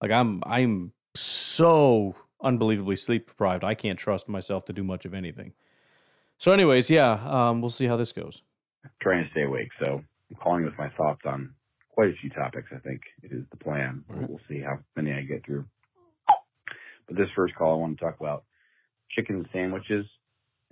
[0.00, 3.64] Like I'm I'm so unbelievably sleep deprived.
[3.64, 5.52] I can't trust myself to do much of anything.
[6.38, 8.42] So, anyways, yeah, um, we'll see how this goes.
[9.00, 9.70] trying to stay awake.
[9.82, 11.54] So I'm calling with my thoughts on
[11.90, 12.70] quite a few topics.
[12.74, 14.04] I think it is the plan.
[14.08, 14.28] Right.
[14.28, 15.64] We'll see how many I get through.
[17.06, 18.44] But this first call, I want to talk about
[19.10, 20.06] chicken sandwiches.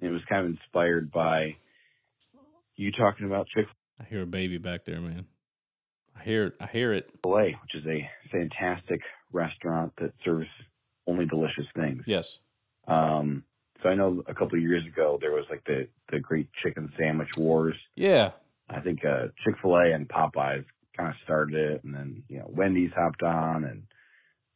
[0.02, 1.56] It was kind of inspired by
[2.76, 3.66] you talking about Chick
[4.02, 5.26] I hear a baby back there, man.
[6.18, 6.54] I hear it.
[6.60, 7.10] I hear it.
[7.22, 9.00] Fil A, which is a fantastic
[9.32, 10.48] restaurant that serves
[11.06, 12.02] only delicious things.
[12.06, 12.38] Yes.
[12.88, 13.44] Um,
[13.82, 16.92] so I know a couple of years ago there was like the the great chicken
[16.98, 17.76] sandwich wars.
[17.94, 18.32] Yeah.
[18.68, 20.64] I think uh, Chick Fil A and Popeyes
[20.96, 23.82] kind of started it, and then you know Wendy's hopped on, and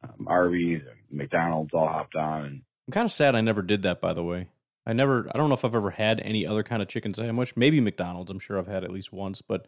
[0.02, 3.82] um, Arby's and McDonald's all hopped on, and I'm kind of sad I never did
[3.82, 4.48] that, by the way.
[4.86, 7.56] I never, I don't know if I've ever had any other kind of chicken sandwich.
[7.56, 8.30] Maybe McDonald's.
[8.30, 9.66] I'm sure I've had at least once, but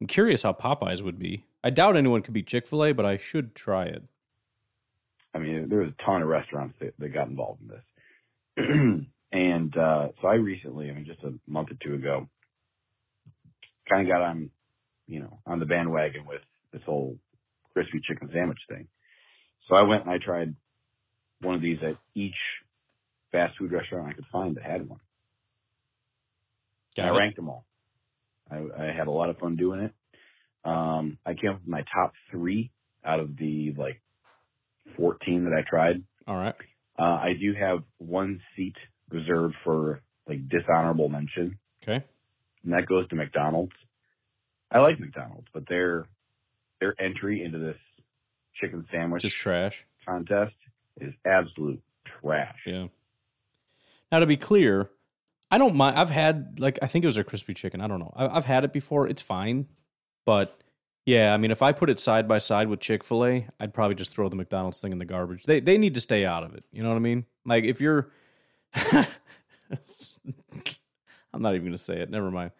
[0.00, 1.46] I'm curious how Popeyes would be.
[1.64, 4.02] I doubt anyone could beat Chick fil A, but I should try it.
[5.32, 9.06] I mean there was a ton of restaurants that, that got involved in this.
[9.32, 12.28] and uh, so I recently, I mean just a month or two ago,
[13.88, 14.50] kind of got on,
[15.06, 16.40] you know, on the bandwagon with
[16.72, 17.16] this whole
[17.72, 18.88] crispy chicken sandwich thing.
[19.68, 20.54] So I went and I tried
[21.40, 22.34] one of these at each
[23.32, 25.00] fast food restaurant I could find that had one.
[26.96, 27.18] Got I it.
[27.18, 27.64] ranked them all.
[28.50, 29.92] I, I had a lot of fun doing it.
[30.64, 32.70] Um, I came up with my top three
[33.04, 34.02] out of the like
[34.96, 36.02] 14 that I tried.
[36.26, 36.54] All right.
[36.98, 38.74] Uh, I do have one seat
[39.10, 42.04] reserved for like dishonorable mention, Okay.
[42.64, 43.72] and that goes to McDonald's.
[44.70, 46.06] I like McDonald's, but their
[46.80, 47.76] their entry into this
[48.60, 49.84] chicken sandwich Just trash.
[50.06, 50.54] contest
[51.00, 51.82] is absolute
[52.20, 52.56] trash.
[52.66, 52.88] Yeah.
[54.10, 54.90] Now to be clear,
[55.50, 55.98] I don't mind.
[55.98, 57.80] I've had like I think it was a crispy chicken.
[57.80, 58.12] I don't know.
[58.16, 59.08] I, I've had it before.
[59.08, 59.66] It's fine,
[60.24, 60.60] but
[61.06, 63.74] yeah, I mean, if I put it side by side with Chick Fil A, I'd
[63.74, 65.44] probably just throw the McDonald's thing in the garbage.
[65.44, 66.64] They they need to stay out of it.
[66.72, 67.24] You know what I mean?
[67.44, 68.10] Like if you're,
[68.92, 69.06] I'm
[71.42, 72.10] not even to say it.
[72.10, 72.52] Never mind.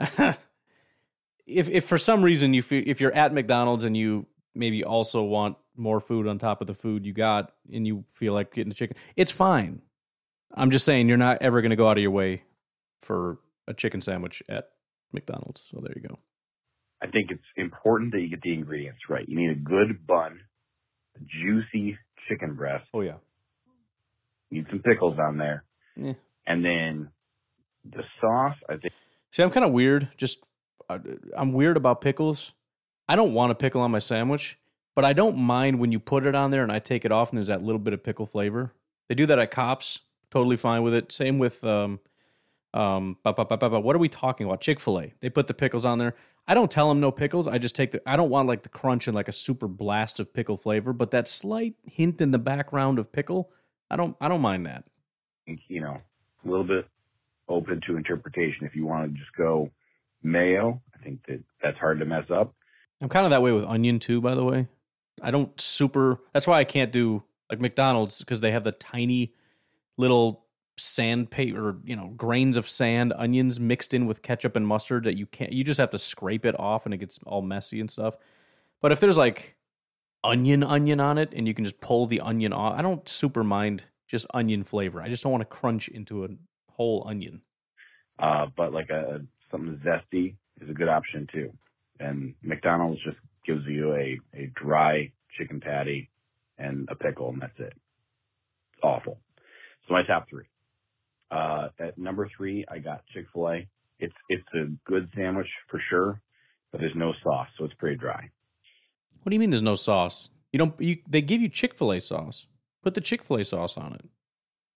[1.46, 5.22] if if for some reason you feel if you're at McDonald's and you maybe also
[5.22, 8.68] want more food on top of the food you got and you feel like getting
[8.68, 9.82] the chicken, it's fine.
[10.54, 12.42] I'm just saying you're not ever going to go out of your way
[13.00, 14.70] for a chicken sandwich at
[15.12, 15.62] McDonald's.
[15.70, 16.16] So there you go.
[17.02, 19.28] I think it's important that you get the ingredients right.
[19.28, 20.40] You need a good bun,
[21.16, 21.96] a juicy
[22.28, 22.86] chicken breast.
[22.92, 23.16] Oh yeah.
[24.50, 25.64] You need some pickles on there.
[25.96, 26.14] Yeah.
[26.46, 27.10] And then
[27.84, 28.92] the sauce, I think
[29.30, 30.08] See, I'm kind of weird.
[30.16, 30.44] Just
[30.88, 30.98] uh,
[31.36, 32.52] I'm weird about pickles.
[33.08, 34.58] I don't want a pickle on my sandwich,
[34.94, 37.30] but I don't mind when you put it on there and I take it off
[37.30, 38.72] and there's that little bit of pickle flavor.
[39.08, 40.00] They do that at Cops.
[40.30, 41.12] Totally fine with it.
[41.12, 42.00] Same with um
[42.74, 43.80] um ba, ba, ba, ba, ba.
[43.80, 44.60] what are we talking about?
[44.60, 45.14] Chick-fil-A.
[45.20, 46.14] They put the pickles on there.
[46.46, 47.46] I don't tell them no pickles.
[47.46, 50.20] I just take the I don't want like the crunch and like a super blast
[50.20, 53.50] of pickle flavor, but that slight hint in the background of pickle,
[53.90, 54.86] I don't I don't mind that.
[55.46, 56.00] you know,
[56.44, 56.86] a little bit
[57.48, 58.66] open to interpretation.
[58.66, 59.70] If you want to just go
[60.22, 62.54] mayo, I think that that's hard to mess up.
[63.00, 64.66] I'm kind of that way with onion too, by the way.
[65.22, 66.20] I don't super.
[66.32, 69.34] That's why I can't do like McDonald's because they have the tiny
[69.98, 70.46] little
[70.78, 75.26] sandpaper, you know, grains of sand onions mixed in with ketchup and mustard that you
[75.26, 75.52] can't.
[75.52, 78.16] You just have to scrape it off and it gets all messy and stuff.
[78.80, 79.56] But if there's like
[80.24, 83.44] onion onion on it and you can just pull the onion off, I don't super
[83.44, 85.02] mind just onion flavor.
[85.02, 86.28] I just don't want to crunch into a
[86.70, 87.42] whole onion.
[88.18, 91.52] Uh, but like a something zesty is a good option too.
[92.00, 96.08] And McDonald's just gives you a, a dry chicken patty
[96.56, 97.74] and a pickle and that's it.
[98.74, 99.18] It's awful.
[99.88, 100.44] So my top three.
[101.30, 103.66] Uh, at number three, I got Chick-fil-A.
[103.98, 106.20] It's, it's a good sandwich for sure,
[106.70, 108.30] but there's no sauce, so it's pretty dry.
[109.22, 110.30] What do you mean there's no sauce?
[110.52, 112.46] You don't you they give you Chick-fil-A sauce.
[112.82, 114.04] Put the Chick-fil-A sauce on it.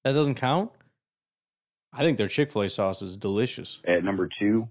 [0.04, 0.70] That doesn't count?
[1.92, 3.78] I think their Chick-fil-A sauce is delicious.
[3.86, 4.68] At number two,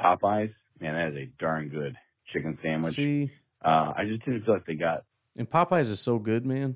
[0.00, 0.52] Popeyes.
[0.80, 1.94] Man, that is a darn good
[2.32, 2.96] chicken sandwich.
[2.96, 3.30] See,
[3.62, 5.04] Uh, I just didn't feel like they got
[5.36, 6.74] and Popeyes is so good, man.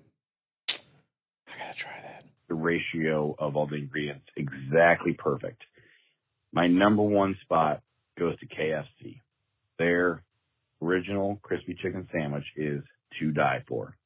[0.70, 0.74] I
[1.58, 2.03] gotta try that.
[2.48, 5.62] The ratio of all the ingredients exactly perfect.
[6.52, 7.82] My number one spot
[8.18, 9.20] goes to KFC.
[9.78, 10.22] Their
[10.82, 12.82] original crispy chicken sandwich is
[13.20, 13.96] to die for.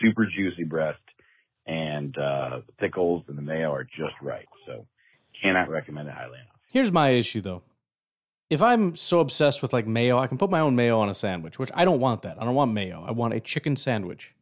[0.00, 1.00] Super juicy breast
[1.66, 4.46] and uh, the pickles and the mayo are just right.
[4.66, 4.86] So
[5.42, 6.60] cannot recommend it highly enough.
[6.70, 7.62] Here's my issue though.
[8.48, 11.14] If I'm so obsessed with like mayo, I can put my own mayo on a
[11.14, 12.40] sandwich, which I don't want that.
[12.40, 13.04] I don't want mayo.
[13.06, 14.34] I want a chicken sandwich.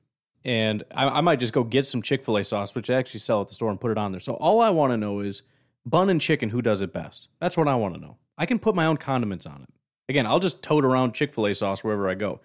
[0.44, 3.20] And I, I might just go get some Chick fil A sauce, which I actually
[3.20, 4.20] sell at the store, and put it on there.
[4.20, 5.42] So all I want to know is
[5.84, 7.28] bun and chicken, who does it best?
[7.40, 8.16] That's what I want to know.
[8.38, 9.68] I can put my own condiments on it.
[10.08, 12.40] Again, I'll just tote around Chick fil A sauce wherever I go.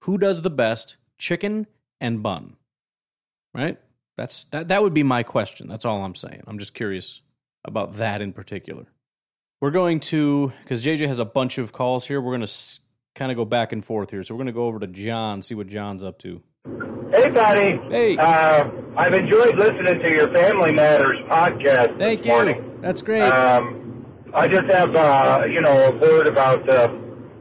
[0.00, 1.66] Who does the best chicken
[2.00, 2.56] and bun?
[3.54, 3.78] Right?
[4.16, 5.68] That's that that would be my question.
[5.68, 6.42] That's all I'm saying.
[6.46, 7.22] I'm just curious
[7.64, 8.86] about that in particular.
[9.60, 12.20] We're going to because JJ has a bunch of calls here.
[12.20, 12.80] We're going to
[13.14, 14.22] kind of go back and forth here.
[14.22, 16.42] So we're going to go over to John, see what John's up to.
[17.10, 17.80] Hey, buddy.
[17.90, 18.16] Hey.
[18.18, 21.98] Uh, I've enjoyed listening to your Family Matters podcast.
[21.98, 22.32] Thank you.
[22.32, 22.78] Morning.
[22.82, 23.22] That's great.
[23.22, 26.88] Um, I just have, uh, you know, a word about uh,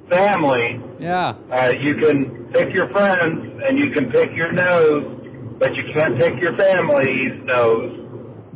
[0.10, 0.82] family.
[0.99, 1.36] yeah.
[1.51, 6.17] Uh, you can pick your friends and you can pick your nose, but you can't
[6.17, 8.03] pick your family's nose.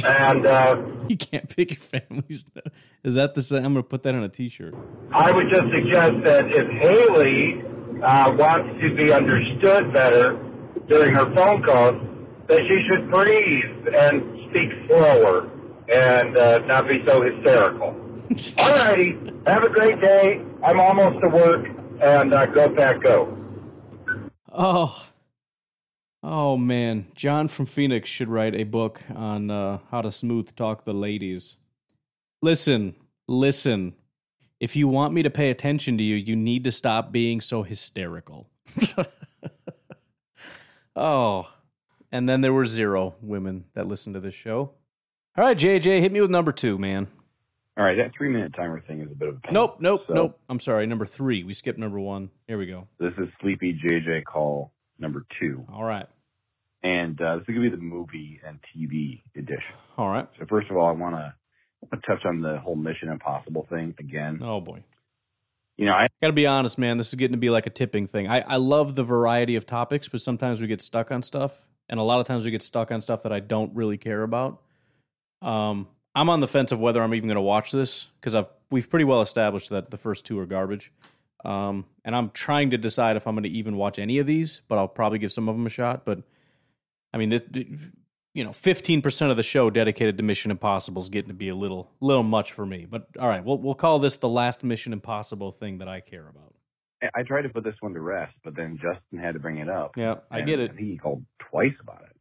[0.06, 0.76] And uh,
[1.10, 2.46] You can't pick your family's.
[2.56, 2.74] Nose.
[3.04, 3.66] Is that the same?
[3.66, 4.74] I'm going to put that on a T-shirt.
[5.12, 7.64] I would just suggest that if Haley
[8.02, 10.40] uh, wants to be understood better
[10.92, 11.96] during her phone calls,
[12.48, 15.50] that she should breathe and speak slower
[15.88, 17.96] and uh, not be so hysterical.
[18.60, 19.18] All righty.
[19.48, 20.42] Have a great day.
[20.64, 21.66] I'm almost to work,
[22.02, 23.38] and uh, go back, go.
[24.52, 25.08] Oh,
[26.24, 30.84] oh man, John from Phoenix should write a book on uh, how to smooth talk
[30.84, 31.56] the ladies.
[32.42, 32.96] Listen,
[33.30, 33.94] listen.
[34.60, 37.64] If you want me to pay attention to you, you need to stop being so
[37.64, 38.50] hysterical.
[40.96, 41.50] oh,
[42.12, 44.72] and then there were zero women that listened to this show.
[45.38, 47.08] All right, JJ, hit me with number two, man.
[47.78, 49.52] All right, that three minute timer thing is a bit of a pain.
[49.54, 50.40] Nope, nope, So, nope.
[50.50, 51.44] I'm sorry, number three.
[51.44, 52.30] We skipped number one.
[52.48, 52.88] Here we go.
[53.00, 55.66] This is Sleepy JJ call number two.
[55.74, 56.06] All right,
[56.84, 59.74] And uh, this is going to be the movie and TV edition.
[59.98, 60.28] all right.
[60.38, 64.42] So first of all, I want to touch on the whole Mission Impossible thing again.
[64.44, 64.84] Oh boy.
[65.78, 66.98] You know, I Gotta be honest, man.
[66.98, 68.28] This is getting to be like a tipping thing.
[68.28, 72.00] I, I love the variety of topics, but sometimes we get stuck on stuff, and
[72.00, 74.62] a lot of times we get stuck on stuff that I don't really care about.
[75.42, 78.48] Um, I'm on the fence of whether I'm even going to watch this because I've
[78.70, 80.92] we've pretty well established that the first two are garbage,
[81.44, 84.62] um, and I'm trying to decide if I'm going to even watch any of these.
[84.68, 86.06] But I'll probably give some of them a shot.
[86.06, 86.22] But
[87.14, 87.68] I mean, it, it-
[88.34, 91.50] you know, fifteen percent of the show dedicated to Mission Impossible is getting to be
[91.50, 92.86] a little little much for me.
[92.90, 96.28] But all right, we'll we'll call this the last Mission Impossible thing that I care
[96.28, 96.54] about.
[97.16, 99.70] I- tried to put this one to rest, but then Justin had to bring it
[99.70, 99.98] up.
[99.98, 100.72] Yeah, I get it.
[100.72, 102.16] I think he called twice about it.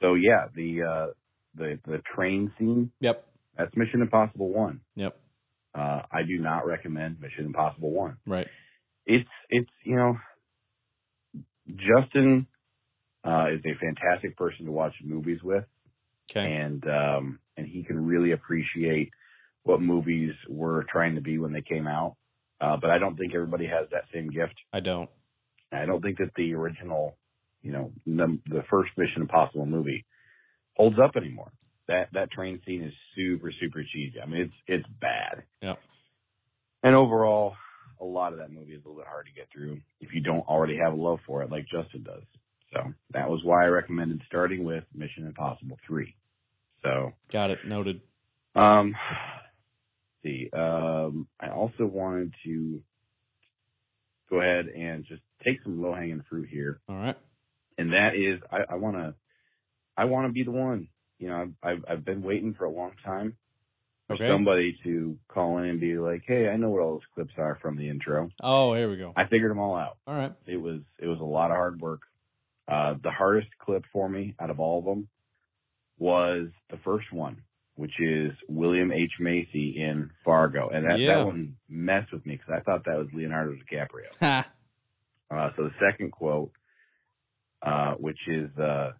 [0.00, 1.06] So yeah, the uh
[1.54, 2.90] the the train scene.
[3.00, 3.26] Yep.
[3.58, 4.80] That's Mission Impossible One.
[4.96, 5.16] Yep.
[5.74, 8.16] Uh, I do not recommend Mission Impossible One.
[8.26, 8.48] Right.
[9.06, 10.16] It's it's you know,
[11.68, 12.46] Justin
[13.24, 15.64] uh, is a fantastic person to watch movies with,
[16.30, 16.52] Okay.
[16.52, 19.10] and um, and he can really appreciate
[19.64, 22.16] what movies were trying to be when they came out.
[22.60, 24.54] Uh, but I don't think everybody has that same gift.
[24.72, 25.10] I don't.
[25.72, 27.16] I don't think that the original,
[27.62, 30.04] you know, the, the first Mission Impossible movie
[30.76, 31.50] holds up anymore.
[31.88, 34.20] That that train scene is super super cheesy.
[34.22, 35.42] I mean, it's it's bad.
[35.60, 35.74] Yeah.
[36.84, 37.54] And overall,
[38.00, 40.20] a lot of that movie is a little bit hard to get through if you
[40.20, 42.22] don't already have a love for it, like Justin does.
[42.72, 46.14] So that was why I recommended starting with Mission Impossible Three.
[46.82, 47.58] So Got it.
[47.66, 48.00] Noted.
[48.54, 50.50] um, let's see.
[50.52, 52.82] Um, I also wanted to
[54.30, 57.16] go ahead and just take some low hanging fruit here, All right.
[57.78, 59.14] and that is I, I want to,
[59.96, 60.88] I want to be the one.
[61.18, 63.36] You know, I've, I've I've been waiting for a long time
[64.08, 64.28] for Okay.
[64.28, 67.58] somebody to call in and be like, "Hey, I know what all those clips are
[67.60, 69.12] from the intro." Oh, here we go.
[69.14, 69.98] I figured them all out.
[70.06, 70.32] All right.
[70.46, 72.00] It was it was a lot of hard work.
[72.68, 75.08] Uh, the hardest clip for me out of all of them
[75.98, 77.42] was the first one,
[77.74, 81.18] which is William H Macy in Fargo, and that Yeah.
[81.18, 84.44] that one messed with me because I thought that was Leonardo DiCaprio.
[85.30, 86.52] Uh, so the second quote,
[87.62, 88.92] uh, which is, uh,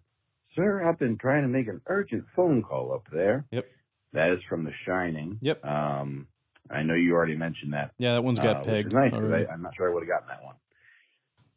[0.55, 3.67] "Sir, I've been trying to make an urgent phone call up there." Yep.
[4.13, 5.37] That is from The Shining.
[5.41, 5.63] Yep.
[5.63, 6.27] Um,
[6.71, 7.91] I know you already mentioned that.
[7.99, 8.91] Yeah, that one's got uh, pegged.
[8.93, 9.13] nice.
[9.13, 10.55] I, I'm not sure I would have gotten that one.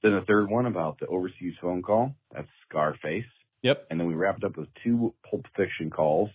[0.06, 2.14] Then the third one about the overseas phone call.
[2.32, 3.24] That's Scarface.
[3.62, 3.88] Yep.
[3.90, 6.30] And then we wrapped up with two Pulp Fiction calls.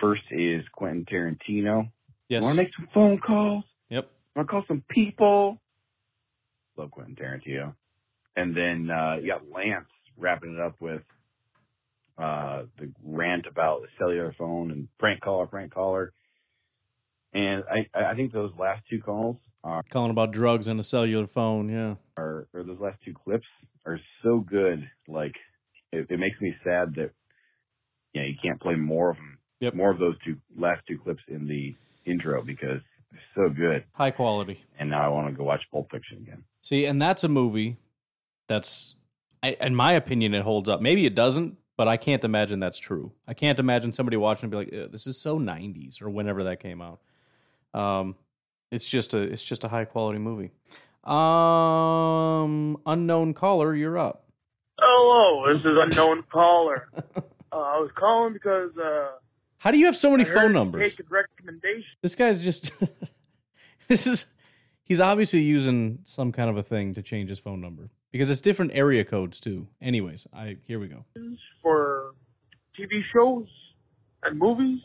[0.00, 1.90] First is Quentin Tarantino.
[2.28, 2.44] Yes.
[2.44, 3.64] Want to make some phone calls?
[3.90, 4.08] Yep.
[4.36, 5.60] Want to call some people?
[6.76, 7.74] Love Quentin Tarantino.
[8.36, 11.02] And then uh, you got Lance wrapping it up with
[12.16, 16.12] uh, the rant about the cellular phone and prank caller, prank caller.
[17.34, 21.26] And I, I think those last two calls are, Calling about drugs and a cellular
[21.26, 21.68] phone.
[21.68, 21.94] Yeah.
[22.16, 23.46] are or those last two clips
[23.84, 24.88] are so good.
[25.08, 25.34] Like
[25.92, 27.10] it, it makes me sad that
[28.12, 29.74] you know you can't play more of them, Yep.
[29.74, 31.74] more of those two last two clips in the
[32.10, 33.84] intro because they're so good.
[33.92, 34.60] High quality.
[34.78, 36.44] And now I want to go watch Pulp Fiction again.
[36.62, 37.76] See, and that's a movie
[38.48, 38.94] that's,
[39.42, 40.80] I, in my opinion, it holds up.
[40.80, 43.12] Maybe it doesn't, but I can't imagine that's true.
[43.26, 46.60] I can't imagine somebody watching and be like, "This is so '90s" or whenever that
[46.60, 47.00] came out.
[47.74, 48.16] Um,
[48.70, 50.50] it's just a, it's just a high quality movie.
[51.04, 54.24] Um, unknown caller, you're up.
[54.78, 56.88] Hello, this is unknown caller.
[57.16, 57.20] uh,
[57.52, 59.12] I was calling because uh,
[59.58, 60.98] How do you have so many I phone numbers?
[61.08, 61.84] Recommendation.
[62.02, 62.72] This guy's just,
[63.88, 64.26] this is,
[64.82, 68.40] he's obviously using some kind of a thing to change his phone number because it's
[68.40, 69.68] different area codes too.
[69.80, 71.04] Anyways, I here we go.
[71.62, 72.10] for
[72.78, 73.46] TV shows
[74.24, 74.80] and movies,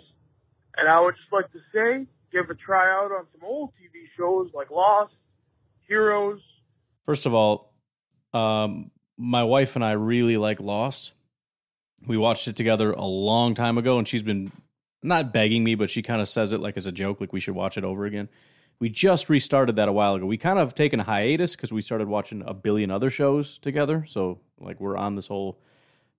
[0.78, 4.50] and I would just like to say, give a tryout on some old TV shows
[4.54, 5.14] like Lost,
[5.88, 6.42] Heroes.
[7.06, 7.74] First of all,
[8.34, 11.14] um, my wife and I really like Lost.
[12.08, 14.52] We watched it together a long time ago, and she's been
[15.04, 17.40] not begging me, but she kind of says it like as a joke, like we
[17.40, 18.30] should watch it over again.
[18.80, 20.26] We just restarted that a while ago.
[20.26, 24.06] We kind of taken a hiatus because we started watching a billion other shows together.
[24.08, 25.60] So like we're on this whole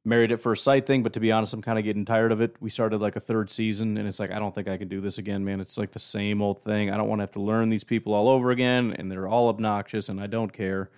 [0.05, 1.03] married at first sight thing.
[1.03, 2.57] But to be honest, I'm kind of getting tired of it.
[2.61, 5.01] We started like a third season, and it's like I don't think I can do
[5.01, 5.61] this again, man.
[5.61, 6.91] It's like the same old thing.
[6.91, 9.49] I don't want to have to learn these people all over again, and they're all
[9.49, 10.91] obnoxious, and I don't care.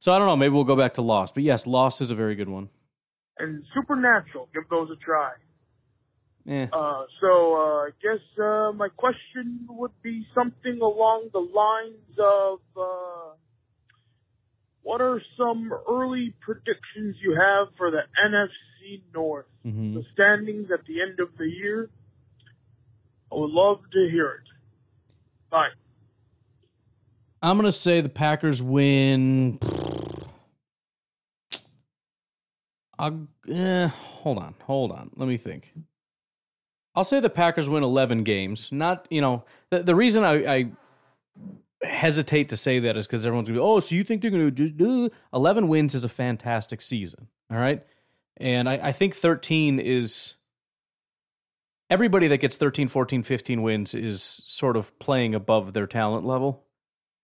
[0.00, 0.36] So I don't know.
[0.36, 1.34] Maybe we'll go back to Lost.
[1.34, 2.68] But yes, Lost is a very good one.
[3.38, 4.48] and Supernatural.
[4.54, 5.32] Give those a try.
[6.48, 6.66] Eh.
[6.72, 12.60] Uh, so uh, I guess uh, my question would be something along the lines of
[12.74, 13.34] uh,
[14.88, 19.44] what are some early predictions you have for the NFC North?
[19.66, 19.92] Mhm.
[19.92, 21.90] The standings at the end of the year?
[23.30, 24.48] I would love to hear it.
[25.50, 25.68] Bye.
[27.42, 29.58] I'm gonna say the Packers win.
[32.98, 35.10] I'll, eh, hold on, hold on.
[35.16, 35.74] Let me think.
[36.94, 38.72] I'll say the Packers win 11 games.
[38.72, 40.72] Not, you know, the, the reason I, I
[41.82, 44.50] hesitate to say that is because everyone's gonna be, oh, so you think they're gonna
[44.50, 47.28] just do 11 wins is a fantastic season.
[47.50, 47.84] All right.
[48.36, 50.34] And I, I think 13 is
[51.90, 56.64] everybody that gets 13, 14, 15 wins is sort of playing above their talent level.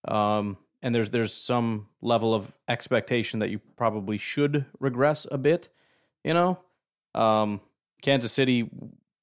[0.06, 5.70] Um, and there's there's some level of expectation that you probably should regress a bit,
[6.22, 6.58] you know.
[7.14, 7.62] Um,
[8.02, 8.68] Kansas City,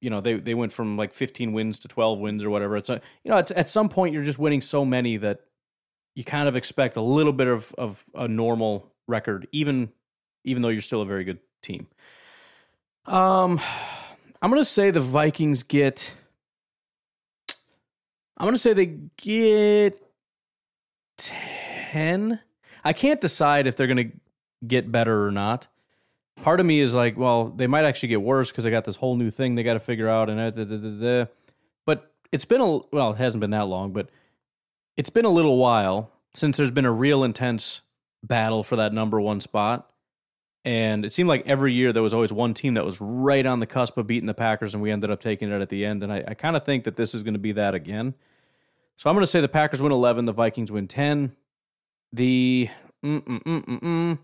[0.01, 2.75] you know, they they went from like 15 wins to 12 wins or whatever.
[2.75, 5.41] It's a, you know, it's, at some point you're just winning so many that
[6.15, 9.91] you kind of expect a little bit of of a normal record, even
[10.43, 11.87] even though you're still a very good team.
[13.05, 13.61] Um,
[14.41, 16.15] I'm gonna say the Vikings get.
[18.37, 20.01] I'm gonna say they get
[21.17, 22.39] ten.
[22.83, 24.11] I can't decide if they're gonna
[24.65, 25.67] get better or not.
[26.41, 28.95] Part of me is like, well, they might actually get worse because I got this
[28.95, 31.31] whole new thing they got to figure out, and da, da, da,
[31.85, 34.09] but it's been a well, it hasn't been that long, but
[34.97, 37.81] it's been a little while since there's been a real intense
[38.23, 39.87] battle for that number one spot.
[40.63, 43.59] And it seemed like every year there was always one team that was right on
[43.59, 46.03] the cusp of beating the Packers, and we ended up taking it at the end.
[46.03, 48.13] And I, I kind of think that this is going to be that again.
[48.95, 51.35] So I'm going to say the Packers win 11, the Vikings win 10.
[52.13, 52.69] The
[53.03, 54.19] mm, mm, mm,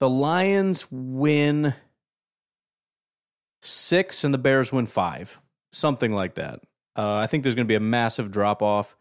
[0.00, 1.74] the Lions win
[3.62, 5.38] six, and the Bears win five,
[5.72, 6.60] something like that.
[6.96, 8.96] Uh, I think there's going to be a massive drop off.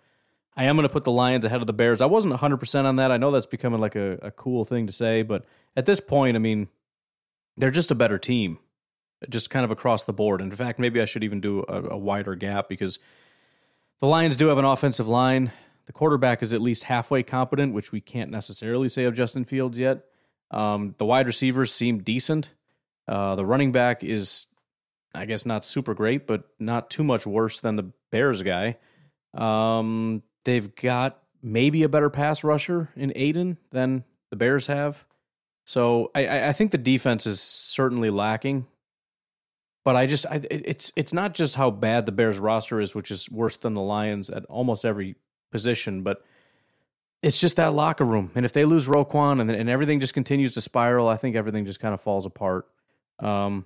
[0.56, 2.02] I am going to put the Lions ahead of the Bears.
[2.02, 3.12] I wasn't 100% on that.
[3.12, 5.46] I know that's becoming like a, a cool thing to say, but
[5.76, 6.68] at this point, I mean,
[7.56, 8.60] they're just a better team,
[9.30, 10.42] just kind of across the board.
[10.42, 13.00] In fact, maybe I should even do a, a wider gap because
[14.02, 15.54] the Lions do have an offensive line.
[15.86, 19.80] The quarterback is at least halfway competent, which we can't necessarily say of Justin Fields
[19.80, 20.06] yet.
[20.52, 22.54] Um, the wide receivers seem decent.
[23.08, 24.48] Uh, the running back is,
[25.14, 28.78] I guess, not super great, but not too much worse than the Bears guy.
[29.34, 35.06] Um, they've got maybe a better pass rusher in Aidan than the Bears have.
[35.66, 38.66] So I, I think the defense is certainly lacking.
[39.86, 43.12] But I just I, it's it's not just how bad the Bears roster is, which
[43.12, 45.16] is worse than the Lions at almost every
[45.52, 46.24] position, but
[47.22, 48.32] it's just that locker room.
[48.36, 51.66] And if they lose Roquan and and everything just continues to spiral, I think everything
[51.66, 52.68] just kind of falls apart.
[53.20, 53.66] Um,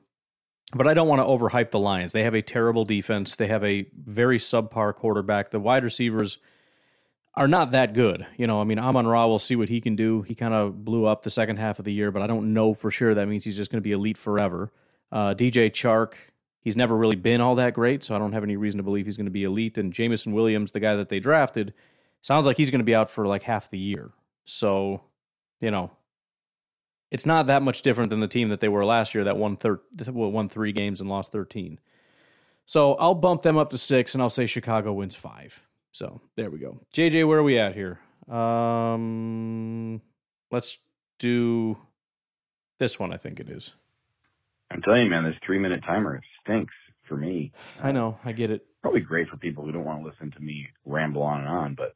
[0.76, 2.14] but I don't want to overhype the Lions.
[2.14, 3.36] They have a terrible defense.
[3.36, 5.51] They have a very subpar quarterback.
[5.51, 6.39] The wide receivers
[7.36, 8.26] are not that good.
[8.38, 10.22] You know, I mean, Amon Ra, we'll see what he can do.
[10.24, 12.74] He kind of blew up the second half of the year, but I don't know
[12.74, 14.72] for sure that means he's just going to be elite forever.
[15.12, 16.14] Uh, DJ Chark,
[16.62, 19.06] he's never really been all that great, so I don't have any reason to believe
[19.06, 19.78] he's going to be elite.
[19.78, 21.74] And Jameson Williams, the guy that they drafted,
[22.24, 24.11] sounds like he's going to be out for like half the year.
[24.45, 25.01] So,
[25.61, 25.91] you know,
[27.11, 29.55] it's not that much different than the team that they were last year that won,
[29.57, 31.80] thir- won three games and lost 13.
[32.65, 35.67] So I'll bump them up to six, and I'll say Chicago wins five.
[35.91, 36.80] So there we go.
[36.95, 37.99] JJ, where are we at here?
[38.34, 40.01] Um,
[40.49, 40.78] let's
[41.19, 41.78] do
[42.80, 43.13] this one.
[43.13, 43.74] I think it is.
[44.71, 46.74] I'm telling you, man, this three minute timer stinks
[47.07, 47.51] for me.
[47.82, 48.17] I know.
[48.24, 48.65] I get it.
[48.82, 51.76] Probably great for people who don't want to listen to me ramble on and on,
[51.76, 51.95] but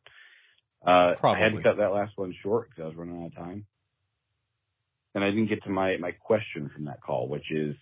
[0.88, 3.36] uh, I had to cut that last one short because I was running out of
[3.36, 3.66] time,
[5.14, 7.76] and I didn't get to my my question from that call, which is,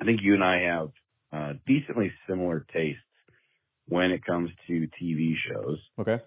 [0.00, 0.90] I think you and I have
[1.32, 3.00] uh, decently similar tastes
[3.86, 5.78] when it comes to TV shows.
[6.00, 6.20] Okay.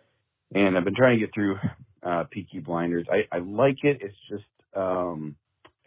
[0.53, 1.57] And I've been trying to get through
[2.03, 3.07] uh, Peaky Blinders.
[3.11, 3.97] I, I like it.
[4.01, 4.45] It's just
[4.75, 5.35] um,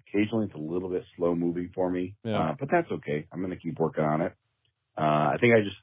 [0.06, 2.38] occasionally it's a little bit slow moving for me, yeah.
[2.38, 3.26] uh, but that's okay.
[3.32, 4.34] I'm going to keep working on it.
[4.98, 5.76] Uh, I think I just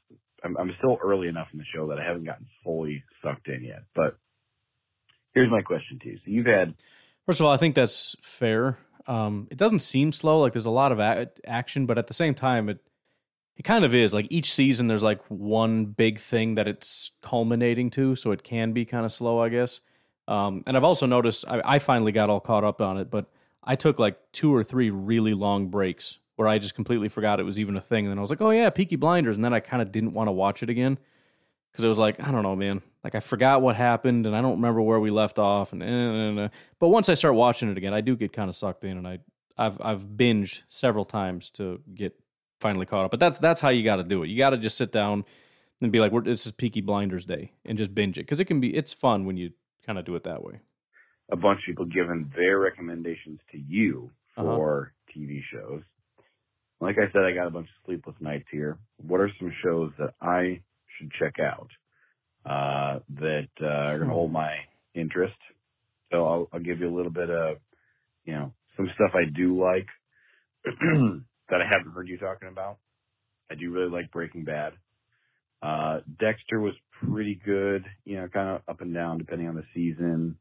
[0.44, 3.64] I'm, I'm still early enough in the show that I haven't gotten fully sucked in
[3.64, 3.82] yet.
[3.94, 4.16] But
[5.34, 6.16] here's my question to you.
[6.16, 6.74] So you've had
[7.26, 8.78] first of all, I think that's fair.
[9.06, 10.40] Um, it doesn't seem slow.
[10.40, 12.78] Like there's a lot of a- action, but at the same time, it
[13.56, 17.90] it kind of is like each season there's like one big thing that it's culminating
[17.90, 19.80] to, so it can be kind of slow, I guess.
[20.28, 23.26] Um, and I've also noticed I, I finally got all caught up on it, but
[23.64, 27.42] I took like two or three really long breaks where I just completely forgot it
[27.42, 28.04] was even a thing.
[28.06, 30.12] And then I was like, oh yeah, Peaky Blinders, and then I kind of didn't
[30.12, 30.96] want to watch it again
[31.72, 32.80] because it was like I don't know, man.
[33.02, 35.72] Like I forgot what happened, and I don't remember where we left off.
[35.72, 38.56] And, and, and but once I start watching it again, I do get kind of
[38.56, 39.18] sucked in, and I
[39.56, 42.14] I've I've binged several times to get
[42.60, 43.10] finally caught up.
[43.10, 44.28] But that's that's how you got to do it.
[44.28, 45.24] You got to just sit down
[45.80, 48.60] and be like, "This is Peaky Blinders Day," and just binge it because it can
[48.60, 49.50] be it's fun when you
[49.84, 50.60] kind of do it that way.
[51.30, 54.56] A bunch of people giving their recommendations to you Uh-huh.
[54.56, 55.82] for TV shows.
[56.80, 58.78] Like I said, I got a bunch of sleepless nights here.
[58.98, 60.62] What are some shows that I
[60.96, 61.68] should check out
[62.46, 64.54] uh, that uh, are going to hold my
[64.94, 65.36] interest?
[66.12, 67.58] So I'll, I'll give you a little bit of,
[68.24, 69.86] you know, some stuff I do like
[70.64, 72.78] that I haven't heard you talking about.
[73.50, 74.74] I do really like Breaking Bad.
[75.62, 76.74] Uh, Dexter was
[77.04, 80.36] pretty good, you know, kind of up and down depending on the season.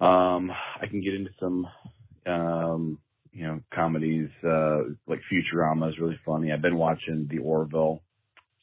[0.00, 1.66] Um, I can get into some,
[2.26, 2.98] um,
[3.34, 4.78] you know, comedies, uh,
[5.08, 6.52] like Futurama is really funny.
[6.52, 8.02] I've been watching The Orville.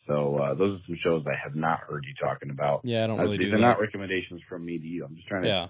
[0.08, 2.82] So, uh, those are some shows I have not heard you talking about.
[2.84, 3.62] Yeah, I don't Uh, really These do are that.
[3.62, 5.06] not recommendations from me to you.
[5.06, 5.68] I'm just trying to Yeah.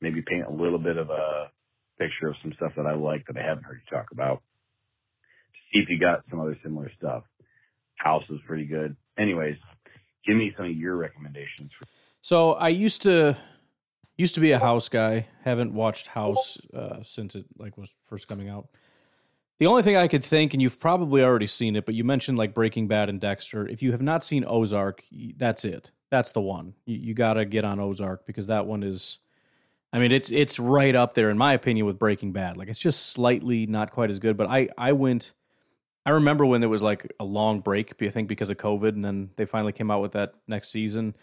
[0.00, 1.50] maybe paint a little bit of a
[1.98, 4.42] picture of some stuff that I like that I haven't heard you talk about.
[5.52, 7.24] To see if you got some other similar stuff.
[7.96, 8.96] House was pretty good.
[9.18, 9.56] Anyways,
[10.26, 11.70] give me some of your recommendations.
[12.20, 13.36] So I used to
[14.20, 15.26] used to be a House guy.
[15.44, 18.68] Haven't watched House uh, since it like was first coming out.
[19.58, 22.38] The only thing I could think, and you've probably already seen it, but you mentioned
[22.38, 23.66] like Breaking Bad and Dexter.
[23.66, 25.02] If you have not seen Ozark,
[25.36, 25.92] that's it.
[26.10, 26.74] That's the one.
[26.86, 29.18] You, you got to get on Ozark because that one is.
[29.92, 32.56] I mean, it's it's right up there in my opinion with Breaking Bad.
[32.56, 34.36] Like it's just slightly not quite as good.
[34.36, 35.32] But I I went.
[36.06, 39.04] I remember when there was like a long break, I think because of COVID, and
[39.04, 41.14] then they finally came out with that next season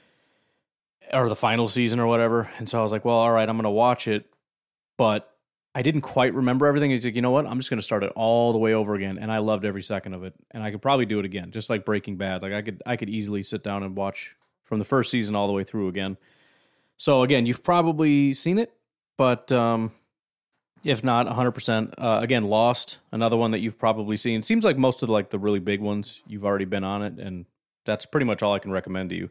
[1.14, 2.49] or the final season or whatever.
[2.58, 4.26] And so I was like, well, all right, I'm going to watch it.
[4.97, 5.32] But
[5.76, 6.89] I didn't quite remember everything.
[6.89, 7.45] He's like, you know what?
[7.45, 9.84] I'm just going to start it all the way over again, and I loved every
[9.84, 10.34] second of it.
[10.49, 12.41] And I could probably do it again, just like Breaking Bad.
[12.41, 15.45] Like I could, I could easily sit down and watch from the first season all
[15.45, 16.18] the way through again.
[16.97, 18.74] So again, you've probably seen it,
[19.18, 19.91] but um,
[20.84, 21.47] if not, 100.
[21.47, 24.41] Uh, percent Again, Lost, another one that you've probably seen.
[24.41, 27.20] Seems like most of the, like the really big ones you've already been on it,
[27.20, 27.45] and
[27.86, 29.30] that's pretty much all I can recommend to you.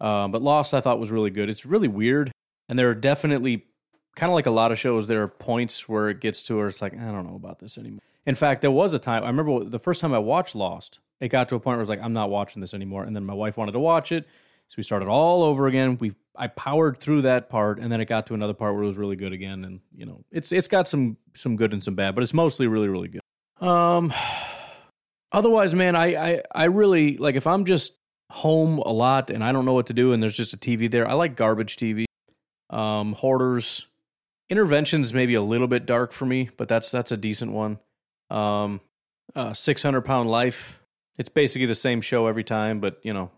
[0.00, 1.50] Uh, but Lost, I thought was really good.
[1.50, 2.32] It's really weird,
[2.68, 3.64] and there are definitely
[4.16, 6.68] kind of like a lot of shows, there are points where it gets to where
[6.68, 8.00] it's like, I don't know about this anymore.
[8.26, 11.28] In fact, there was a time, I remember the first time I watched Lost, it
[11.28, 13.04] got to a point where I was like, I'm not watching this anymore.
[13.04, 14.26] And then my wife wanted to watch it.
[14.68, 15.98] So we started all over again.
[15.98, 18.86] We I powered through that part, and then it got to another part where it
[18.86, 19.64] was really good again.
[19.64, 22.68] And you know, it's it's got some some good and some bad, but it's mostly
[22.68, 23.20] really really good.
[23.60, 24.14] Um,
[25.32, 27.96] otherwise, man, I I I really like if I'm just
[28.30, 30.90] home a lot and I don't know what to do, and there's just a TV
[30.90, 31.06] there.
[31.08, 32.04] I like garbage TV.
[32.70, 33.86] Um, hoarders,
[34.48, 37.78] Intervention's maybe a little bit dark for me, but that's that's a decent one.
[38.30, 38.80] Um,
[39.34, 40.80] uh, Six Hundred Pound Life.
[41.18, 43.30] It's basically the same show every time, but you know,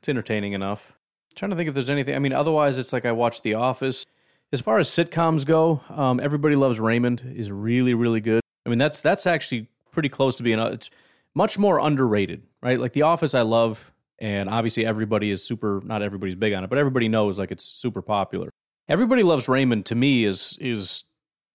[0.00, 0.92] it's entertaining enough.
[1.32, 2.14] I'm trying to think if there's anything.
[2.14, 4.06] I mean, otherwise, it's like I watch The Office.
[4.52, 8.40] As far as sitcoms go, um, Everybody Loves Raymond is really really good.
[8.64, 10.58] I mean, that's that's actually pretty close to being.
[10.58, 10.90] It's
[11.34, 12.80] much more underrated, right?
[12.80, 15.80] Like The Office, I love, and obviously everybody is super.
[15.84, 18.50] Not everybody's big on it, but everybody knows like it's super popular.
[18.88, 21.04] Everybody Loves Raymond to me is is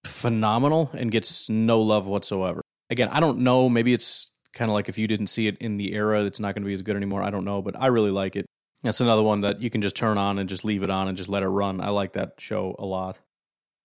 [0.05, 2.61] phenomenal and gets no love whatsoever.
[2.89, 3.69] Again, I don't know.
[3.69, 6.55] Maybe it's kind of like if you didn't see it in the era, it's not
[6.55, 7.23] going to be as good anymore.
[7.23, 8.45] I don't know, but I really like it.
[8.83, 11.15] That's another one that you can just turn on and just leave it on and
[11.15, 11.79] just let it run.
[11.79, 13.19] I like that show a lot.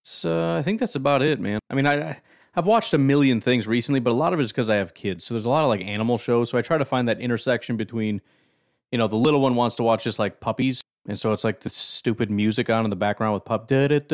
[0.05, 1.59] So uh, I think that's about it, man.
[1.69, 2.21] I mean, I
[2.55, 4.95] I've watched a million things recently, but a lot of it is because I have
[4.95, 5.25] kids.
[5.25, 6.49] So there's a lot of like animal shows.
[6.49, 8.23] So I try to find that intersection between,
[8.93, 11.61] you know, the little one wants to watch just like puppies and so it's like
[11.61, 13.71] this stupid music on in the background with pup.
[13.71, 14.09] It's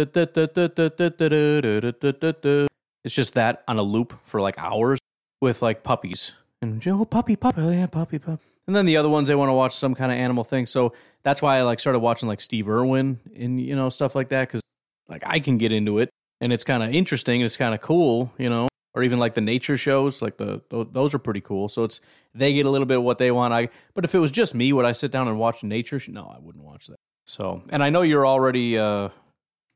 [3.14, 4.98] just that on a loop for like hours
[5.40, 8.42] with like puppies and oh puppy puppy oh yeah puppy puppy.
[8.66, 10.66] And then the other ones they want to watch some kind of animal thing.
[10.66, 10.92] So
[11.22, 14.48] that's why I like started watching like Steve Irwin and you know stuff like that
[14.48, 14.60] because
[15.08, 16.10] like I can get into it
[16.40, 19.34] and it's kind of interesting and it's kind of cool, you know or even like
[19.34, 21.68] the nature shows like the those are pretty cool.
[21.68, 22.00] So it's
[22.34, 23.54] they get a little bit of what they want.
[23.54, 26.24] I but if it was just me would i sit down and watch nature no
[26.34, 26.98] i wouldn't watch that.
[27.26, 29.08] So and i know you're already uh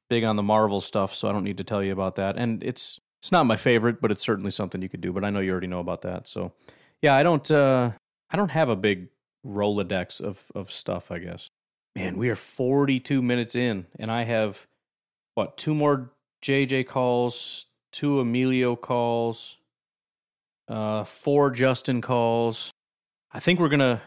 [0.09, 2.37] big on the marvel stuff so i don't need to tell you about that.
[2.37, 5.31] And it's it's not my favorite but it's certainly something you could do but i
[5.31, 6.29] know you already know about that.
[6.29, 6.53] So
[7.03, 7.93] yeah i don't uh
[8.31, 9.09] i don't have a big
[9.47, 11.49] rolodex of of stuff i guess.
[11.95, 14.67] Man we are 42 minutes in and i have
[15.35, 16.11] what two more
[16.43, 17.67] jj calls
[17.97, 19.57] two Emilio calls,
[20.69, 22.71] uh, four Justin calls.
[23.33, 24.03] I think we're gonna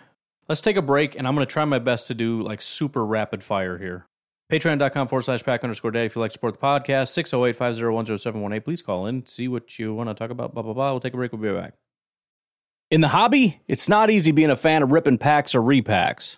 [0.48, 3.42] let's take a break, and I'm gonna try my best to do like super rapid
[3.44, 4.06] fire here.
[4.52, 7.10] Patreon.com forward slash pack underscore daddy if you'd like to support the podcast.
[7.10, 8.62] 608 501 0718.
[8.64, 10.54] Please call in, see what you want to talk about.
[10.54, 10.92] Blah, blah, blah.
[10.92, 11.32] We'll take a break.
[11.32, 11.74] We'll be right back.
[12.90, 16.38] In the hobby, it's not easy being a fan of ripping packs or repacks.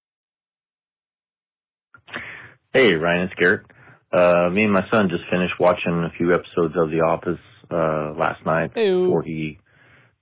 [2.73, 3.65] Hey, Ryan, it's Garrett.
[4.13, 8.13] Uh, me and my son just finished watching a few episodes of The Office uh,
[8.17, 9.03] last night Ew.
[9.03, 9.59] before he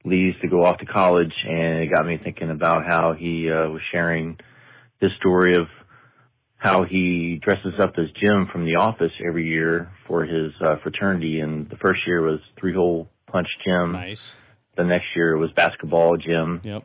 [0.04, 3.70] leaves to go off to college, and it got me thinking about how he uh,
[3.70, 4.40] was sharing
[5.00, 5.68] his story of
[6.58, 11.42] how he dresses up as Jim from The Office every year for his uh, fraternity.
[11.42, 13.92] And the first year was Three Hole Punch Jim.
[13.92, 14.36] Nice.
[14.76, 16.62] The next year it was Basketball Jim.
[16.64, 16.84] Yep.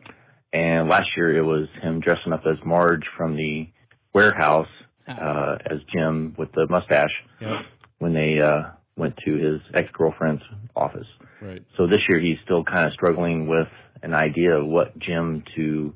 [0.53, 3.69] And last year it was him dressing up as Marge from the
[4.13, 4.69] warehouse
[5.09, 7.51] uh, as Jim with the mustache Yep.
[7.99, 10.43] when they uh, went to his ex girlfriend's
[10.77, 11.07] office.
[11.41, 11.63] Right.
[11.77, 13.69] So this year he's still kind of struggling with
[14.03, 15.95] an idea of what Jim to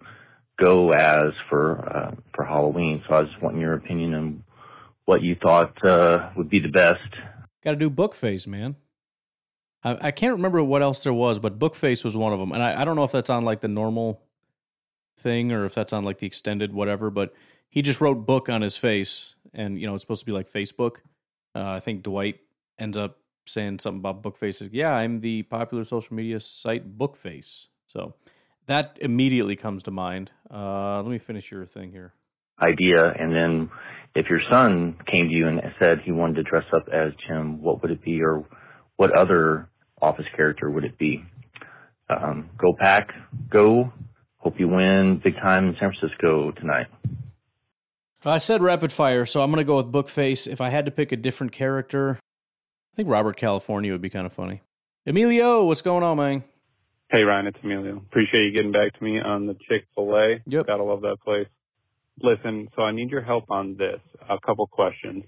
[0.60, 3.02] go as for uh, for Halloween.
[3.08, 4.44] So I was just wanting your opinion on
[5.04, 7.00] what you thought uh, would be the best.
[7.64, 8.76] Got to do Bookface, man.
[9.82, 12.52] I, I can't remember what else there was, but Bookface was one of them.
[12.52, 14.20] And I, I don't know if that's on like the normal
[15.18, 17.32] thing or if that's on like the extended whatever, but
[17.68, 19.34] he just wrote book on his face.
[19.54, 20.96] And, you know, it's supposed to be like Facebook.
[21.54, 22.40] Uh, I think Dwight
[22.78, 24.60] ends up saying something about Bookface.
[24.60, 27.66] Is, yeah, I'm the popular social media site Bookface.
[27.86, 28.14] So
[28.66, 30.30] that immediately comes to mind.
[30.52, 32.12] Uh, let me finish your thing here.
[32.60, 33.70] idea and then
[34.14, 37.62] if your son came to you and said he wanted to dress up as Jim,
[37.62, 38.44] what would it be or
[38.96, 39.68] what other
[40.02, 41.24] office character would it be?
[42.10, 43.10] Um, go pack,
[43.50, 43.92] go.
[44.38, 46.86] Hope you win big time in San Francisco tonight.
[48.24, 50.48] I said rapid fire, so I'm going to go with Bookface.
[50.48, 52.18] If I had to pick a different character,
[52.92, 54.62] I think Robert California would be kind of funny.
[55.06, 56.44] Emilio, what's going on, man?
[57.10, 57.96] Hey Ryan, it's Emilio.
[57.96, 60.42] Appreciate you getting back to me on the Chick Fil A.
[60.44, 60.66] Yep.
[60.66, 61.46] Gotta love that place.
[62.20, 64.00] Listen, so I need your help on this.
[64.28, 65.24] A couple questions.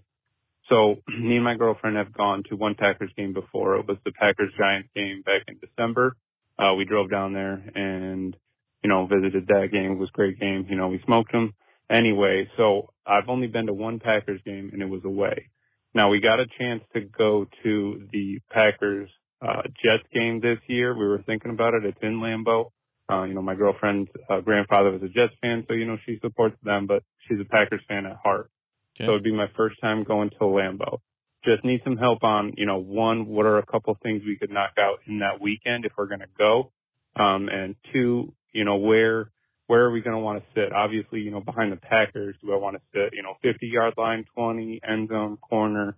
[0.69, 3.77] So me and my girlfriend have gone to one Packers game before.
[3.77, 6.17] It was the Packers Giants game back in December.
[6.59, 8.37] Uh, we drove down there and
[8.83, 9.93] you know visited that game.
[9.93, 10.67] It was a great game.
[10.69, 11.55] You know we smoked them.
[11.91, 15.51] Anyway, so I've only been to one Packers game and it was away.
[15.93, 19.11] Now we got a chance to go to the Packers
[19.43, 20.97] uh, Jets game this year.
[20.97, 21.85] We were thinking about it.
[21.85, 22.71] It's in Lambeau.
[23.11, 26.19] Uh, you know, my girlfriend's uh, grandfather was a Jets fan, so you know she
[26.23, 28.51] supports them, but she's a Packers fan at heart.
[28.97, 29.07] Okay.
[29.07, 30.99] So it'd be my first time going to Lambeau.
[31.45, 34.51] Just need some help on, you know, one, what are a couple things we could
[34.51, 36.71] knock out in that weekend if we're going to go,
[37.17, 39.31] um, and two, you know, where
[39.71, 40.73] where are we going to want to sit?
[40.73, 43.95] Obviously, you know, behind the Packers, do I want to sit, you know, 50 yard
[43.97, 45.97] line, 20, end zone, corner?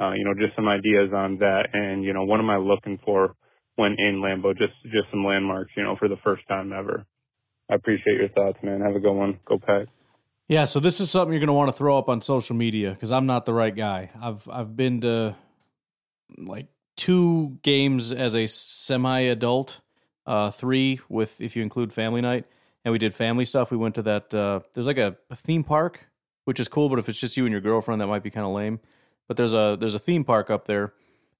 [0.00, 1.68] Uh, you know, just some ideas on that.
[1.74, 3.36] And, you know, what am I looking for
[3.76, 4.56] when in Lambeau?
[4.56, 7.04] Just, just some landmarks, you know, for the first time ever.
[7.70, 8.80] I appreciate your thoughts, man.
[8.80, 9.38] Have a good one.
[9.44, 9.88] Go Pack.
[10.48, 12.92] Yeah, so this is something you're going to want to throw up on social media
[12.92, 14.08] because I'm not the right guy.
[14.20, 15.36] I've I've been to
[16.38, 19.82] like two games as a semi-adult,
[20.26, 22.46] uh, three with if you include family night,
[22.84, 23.70] and we did family stuff.
[23.70, 24.34] We went to that.
[24.34, 26.08] Uh, there's like a, a theme park,
[26.44, 28.46] which is cool, but if it's just you and your girlfriend, that might be kind
[28.46, 28.80] of lame.
[29.28, 30.92] But there's a there's a theme park up there,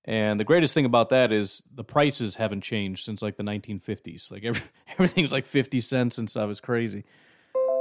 [0.05, 4.31] and the greatest thing about that is the prices haven't changed since like the 1950s.
[4.31, 6.51] Like every, everything's like 50 cents and stuff.
[6.51, 7.05] It's crazy.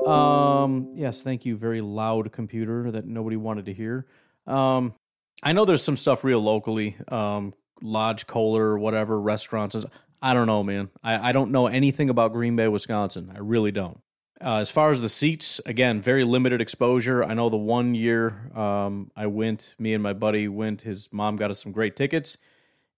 [0.05, 4.07] Um, yes, thank you, very loud computer that nobody wanted to hear.
[4.47, 4.95] Um,
[5.43, 9.75] I know there's some stuff real locally, um, Lodge Kohler, whatever restaurants.
[10.21, 10.89] I don't know, man.
[11.03, 13.31] I, I don't know anything about Green Bay, Wisconsin.
[13.35, 13.99] I really don't.
[14.43, 17.23] Uh, as far as the seats, again, very limited exposure.
[17.23, 20.81] I know the one year um, I went, me and my buddy went.
[20.81, 22.37] His mom got us some great tickets.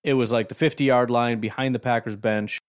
[0.03, 2.59] It was like the 50 yard line behind the Packers bench,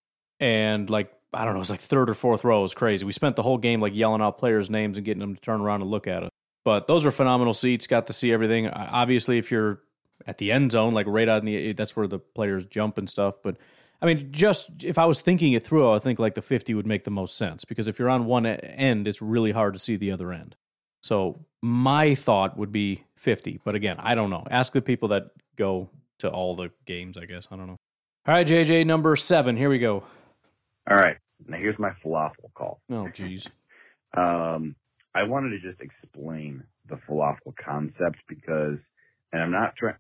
[0.41, 2.61] and like I don't know, it was like third or fourth row.
[2.61, 3.05] It was crazy.
[3.05, 5.61] We spent the whole game like yelling out players' names and getting them to turn
[5.61, 6.31] around and look at us.
[6.65, 7.87] But those were phenomenal seats.
[7.87, 8.69] Got to see everything.
[8.69, 9.81] Obviously, if you're
[10.27, 13.35] at the end zone, like right on the, that's where the players jump and stuff.
[13.43, 13.57] But
[14.05, 16.87] I mean, just if I was thinking it through, I think like the 50 would
[16.87, 19.97] make the most sense because if you're on one end, it's really hard to see
[19.97, 20.57] the other end.
[21.01, 23.61] So my thought would be 50.
[23.65, 24.47] But again, I don't know.
[24.51, 25.89] Ask the people that go
[26.19, 27.49] to all the games, I guess.
[27.51, 27.79] I don't know.
[28.27, 29.57] All right, JJ, number seven.
[29.57, 30.05] Here we go.
[30.91, 31.17] All right.
[31.47, 32.81] Now here's my falafel call.
[32.91, 33.49] Oh, jeez.
[34.17, 34.77] Um,
[35.13, 38.79] I wanted to just explain the falafel concept because,
[39.33, 39.97] and I'm not trying.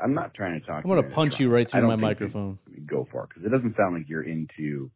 [0.00, 0.84] I'm not trying to talk.
[0.84, 2.58] I'm gonna punch you right through my microphone.
[2.86, 4.90] Go for it because it doesn't sound like you're into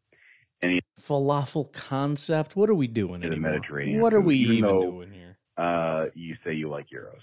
[0.63, 2.57] any Falafel concept.
[2.57, 3.37] What are we doing in the?
[3.37, 4.01] Mediterranean.
[4.01, 5.37] What are we even even though, doing here?
[5.57, 7.21] Uh, you say you like euros,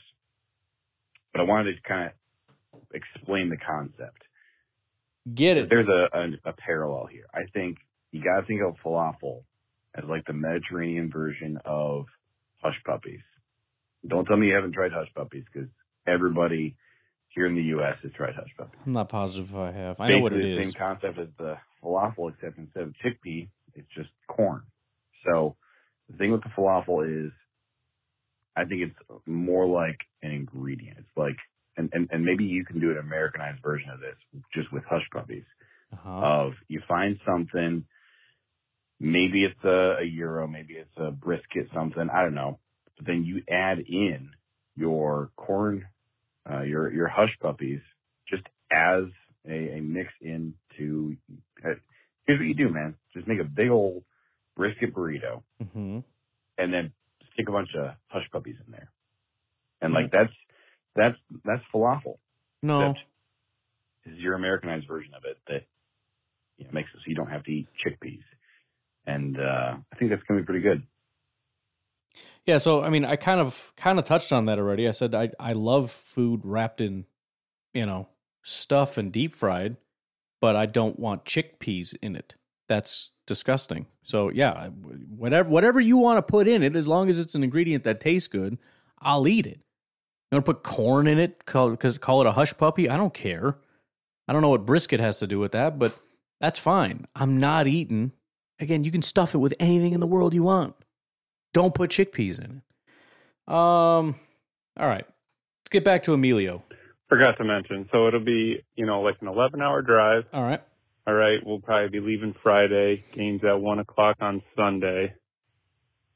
[1.32, 2.12] but I wanted to kind
[2.74, 4.24] of explain the concept.
[5.34, 5.70] Get it?
[5.70, 7.26] There's a, a a parallel here.
[7.34, 7.78] I think
[8.12, 9.44] you got to think of falafel
[9.96, 12.06] as like the Mediterranean version of
[12.62, 13.22] hush puppies.
[14.08, 15.70] Don't tell me you haven't tried hush puppies because
[16.06, 16.76] everybody
[17.34, 17.96] here in the U.S.
[18.04, 18.80] has tried hush puppies.
[18.86, 20.00] I'm not positive if I have.
[20.00, 20.74] I know what it Basically the is.
[20.74, 24.64] Same concept as the falafel, except instead of chickpea, it's just corn.
[25.26, 25.56] So
[26.10, 27.32] the thing with the falafel is,
[28.56, 30.98] I think it's more like an ingredient.
[31.00, 31.38] It's like,
[31.76, 34.16] and, and, and maybe you can do an Americanized version of this
[34.54, 35.46] just with hush puppies.
[35.92, 36.10] Uh-huh.
[36.10, 37.86] Of you find something,
[39.00, 42.60] maybe it's a, a euro, maybe it's a brisket, something I don't know.
[42.98, 44.30] But then you add in
[44.76, 45.86] your corn,
[46.50, 47.82] uh, your your hush puppies,
[48.30, 49.04] just as
[49.48, 51.16] a, a mix into.
[51.64, 51.76] Uh,
[52.26, 52.96] here's what you do, man.
[53.14, 54.04] Just make a big old
[54.56, 56.00] brisket burrito, hmm
[56.58, 56.92] and then
[57.34, 58.92] stick a bunch of hush puppies in there,
[59.82, 60.34] and like that's
[60.96, 62.18] that's that's falafel.
[62.62, 62.94] No.
[64.06, 65.66] This is your Americanized version of it that
[66.58, 68.24] you know, makes it so you don't have to eat chickpeas,
[69.06, 70.84] and uh, I think that's gonna be pretty good.
[72.46, 74.88] Yeah, so I mean, I kind of kind of touched on that already.
[74.88, 77.06] I said I I love food wrapped in,
[77.74, 78.10] you know,
[78.44, 79.78] stuff and deep fried,
[80.42, 82.36] but I don't want chickpeas in it.
[82.68, 83.88] That's disgusting.
[84.04, 87.44] So yeah, whatever whatever you want to put in it, as long as it's an
[87.44, 88.58] ingredient that tastes good,
[89.00, 89.60] I'll eat it.
[90.32, 92.90] You want to put corn in it because call it a hush puppy?
[92.90, 93.58] I don't care.
[94.28, 95.98] I don't know what brisket has to do with that, but
[96.42, 97.08] that's fine.
[97.16, 98.12] I'm not eating.
[98.60, 100.76] Again, you can stuff it with anything in the world you want.
[101.54, 103.54] Don't put chickpeas in it.
[103.54, 104.16] Um.
[104.78, 105.06] All right.
[105.06, 106.64] Let's get back to Emilio.
[107.10, 107.88] Forgot to mention.
[107.92, 110.24] So it'll be, you know, like an 11 hour drive.
[110.34, 110.62] All right.
[111.06, 111.40] All right.
[111.46, 113.04] We'll probably be leaving Friday.
[113.14, 115.14] Games at one o'clock on Sunday.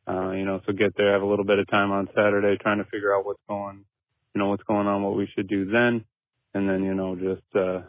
[0.07, 2.77] Uh, you know, so get there, have a little bit of time on Saturday trying
[2.77, 3.83] to figure out what's going,
[4.33, 6.05] you know, what's going on, what we should do then.
[6.53, 7.81] And then, you know, just, uh,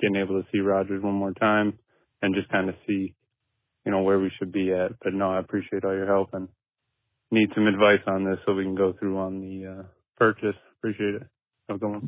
[0.00, 1.78] getting able to see Rodgers one more time
[2.20, 3.14] and just kind of see,
[3.84, 4.98] you know, where we should be at.
[5.02, 6.48] But no, I appreciate all your help and
[7.30, 9.82] need some advice on this so we can go through on the, uh,
[10.16, 10.56] purchase.
[10.78, 11.26] Appreciate it.
[11.68, 12.00] Have a.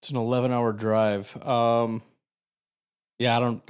[0.00, 1.34] It's an 11 hour drive.
[1.44, 2.02] Um.
[3.18, 3.62] Yeah, I don't.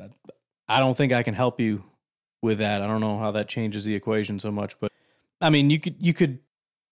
[0.68, 1.84] I don't think I can help you
[2.42, 2.82] with that.
[2.82, 4.90] I don't know how that changes the equation so much, but
[5.40, 6.38] I mean, you could you could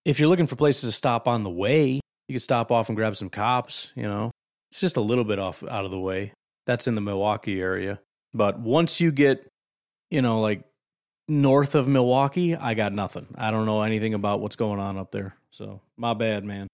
[0.05, 2.95] if you're looking for places to stop on the way, you could stop off and
[2.95, 3.91] grab some Kopp's.
[3.95, 4.31] You know,
[4.71, 6.33] it's just a little bit off out of the way.
[6.65, 7.99] That's in the Milwaukee area.
[8.33, 9.47] But once you get,
[10.09, 10.63] you know, like
[11.27, 13.27] north of Milwaukee, I got nothing.
[13.35, 15.35] I don't know anything about what's going on up there.
[15.51, 16.67] So my bad, man.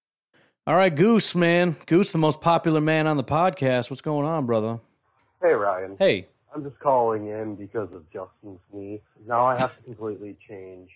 [0.67, 1.75] All right, Goose, man.
[1.87, 3.89] Goose, the most popular man on the podcast.
[3.89, 4.79] What's going on, brother?
[5.41, 5.95] Hey, Ryan.
[5.97, 6.27] Hey.
[6.53, 9.01] I'm just calling in because of Justin's knee.
[9.27, 10.89] Now I have to completely change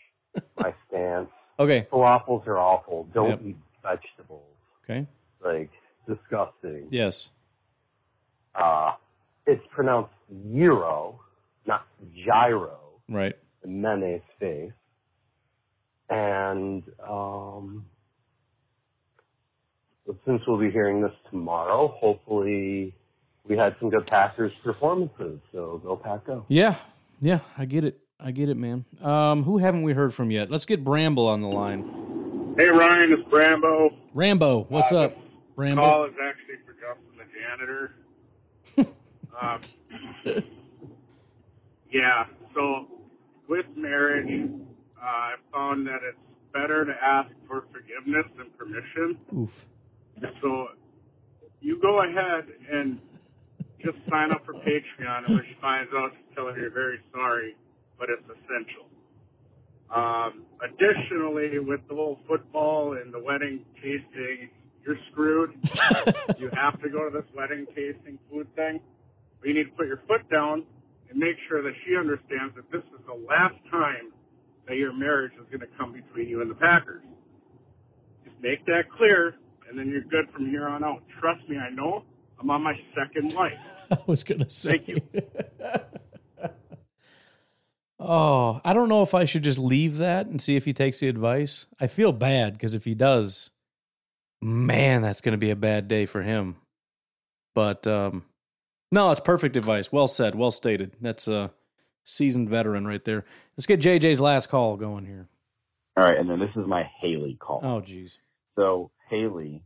[0.57, 1.29] my stance.
[1.59, 1.87] Okay.
[1.91, 3.07] Falafels are awful.
[3.13, 3.41] Don't Yep.
[3.45, 4.41] eat vegetables.
[4.83, 5.05] Okay.
[5.43, 5.69] Like,
[6.07, 6.87] disgusting.
[6.89, 7.29] Yes.
[8.55, 8.93] Uh,
[9.45, 10.11] it's pronounced
[10.53, 11.19] gyro,
[11.65, 11.85] not
[12.25, 12.77] gyro,
[13.09, 13.35] Right.
[13.63, 14.71] The mayonnaise face.
[16.09, 17.85] And, um,
[20.25, 22.93] since we'll be hearing this tomorrow, hopefully
[23.47, 25.39] we had some good Packers performances.
[25.51, 26.45] So go Pack Go.
[26.49, 26.75] Yeah.
[27.21, 27.39] Yeah.
[27.57, 27.99] I get it.
[28.19, 28.85] I get it, man.
[29.01, 30.49] Um, who haven't we heard from yet?
[30.51, 32.55] Let's get Bramble on the line.
[32.57, 33.89] Hey Ryan, it's Brambo.
[34.13, 35.17] Rambo, what's Uh, up,
[35.55, 35.81] Rambo?
[35.81, 37.25] Call is actually for Justin the
[38.77, 38.93] janitor.
[40.35, 40.43] um,
[41.91, 42.85] yeah, so
[43.53, 44.49] with marriage,
[44.97, 46.17] uh, I found that it's
[46.51, 49.15] better to ask for forgiveness than permission.
[49.37, 49.67] Oof.
[50.41, 50.69] So
[51.61, 52.99] you go ahead and
[53.85, 56.97] just sign up for Patreon, and when she finds out, just tell her you're very
[57.13, 57.55] sorry,
[57.99, 58.89] but it's essential.
[59.93, 64.49] Um, additionally, with the whole football and the wedding tasting,
[64.83, 65.51] you're screwed.
[66.39, 68.79] you have to go to this wedding tasting food thing.
[69.39, 70.65] But you need to put your foot down
[71.13, 74.11] and make sure that she understands that this is the last time
[74.67, 77.03] that your marriage is going to come between you and the Packers.
[78.23, 79.35] Just make that clear,
[79.69, 81.03] and then you're good from here on out.
[81.19, 82.03] Trust me, I know.
[82.39, 83.57] I'm on my second wife.
[83.91, 84.79] I was gonna say.
[84.79, 85.01] Thank you.
[87.99, 90.99] oh, I don't know if I should just leave that and see if he takes
[90.99, 91.67] the advice.
[91.79, 93.51] I feel bad because if he does,
[94.41, 96.55] man, that's gonna be a bad day for him.
[97.53, 98.25] But um,
[98.93, 99.91] no, it's perfect advice.
[99.91, 100.35] Well said.
[100.35, 100.91] Well stated.
[101.01, 101.51] That's a
[102.03, 103.25] seasoned veteran right there.
[103.57, 105.27] Let's get JJ's last call going here.
[105.97, 107.59] All right, and then this is my Haley call.
[107.63, 108.17] Oh, jeez.
[108.55, 109.63] So Haley,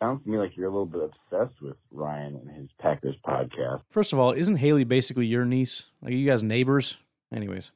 [0.00, 3.82] sounds to me like you're a little bit obsessed with Ryan and his Packers podcast.
[3.90, 5.86] First of all, isn't Haley basically your niece?
[6.02, 6.98] Like you guys neighbors?
[7.32, 7.70] Anyways,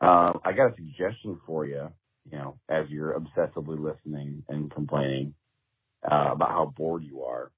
[0.00, 1.90] Um, I got a suggestion for you.
[2.30, 5.34] You know, as you're obsessively listening and complaining
[6.10, 7.50] uh, about how bored you are,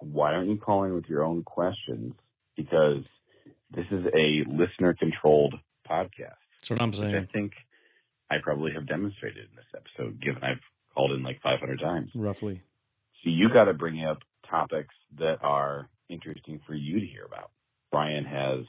[0.00, 2.14] why don't you call in with your own questions?
[2.56, 3.04] Because
[3.70, 5.54] this is a listener-controlled
[5.88, 6.34] podcast.
[6.60, 7.14] That's what I'm saying.
[7.14, 7.52] I think
[8.30, 10.60] I probably have demonstrated in this episode, given I've
[10.94, 12.10] called in like 500 times.
[12.14, 12.62] roughly.
[13.22, 17.50] So you got to bring up topics that are interesting for you to hear about.
[17.92, 18.64] Brian has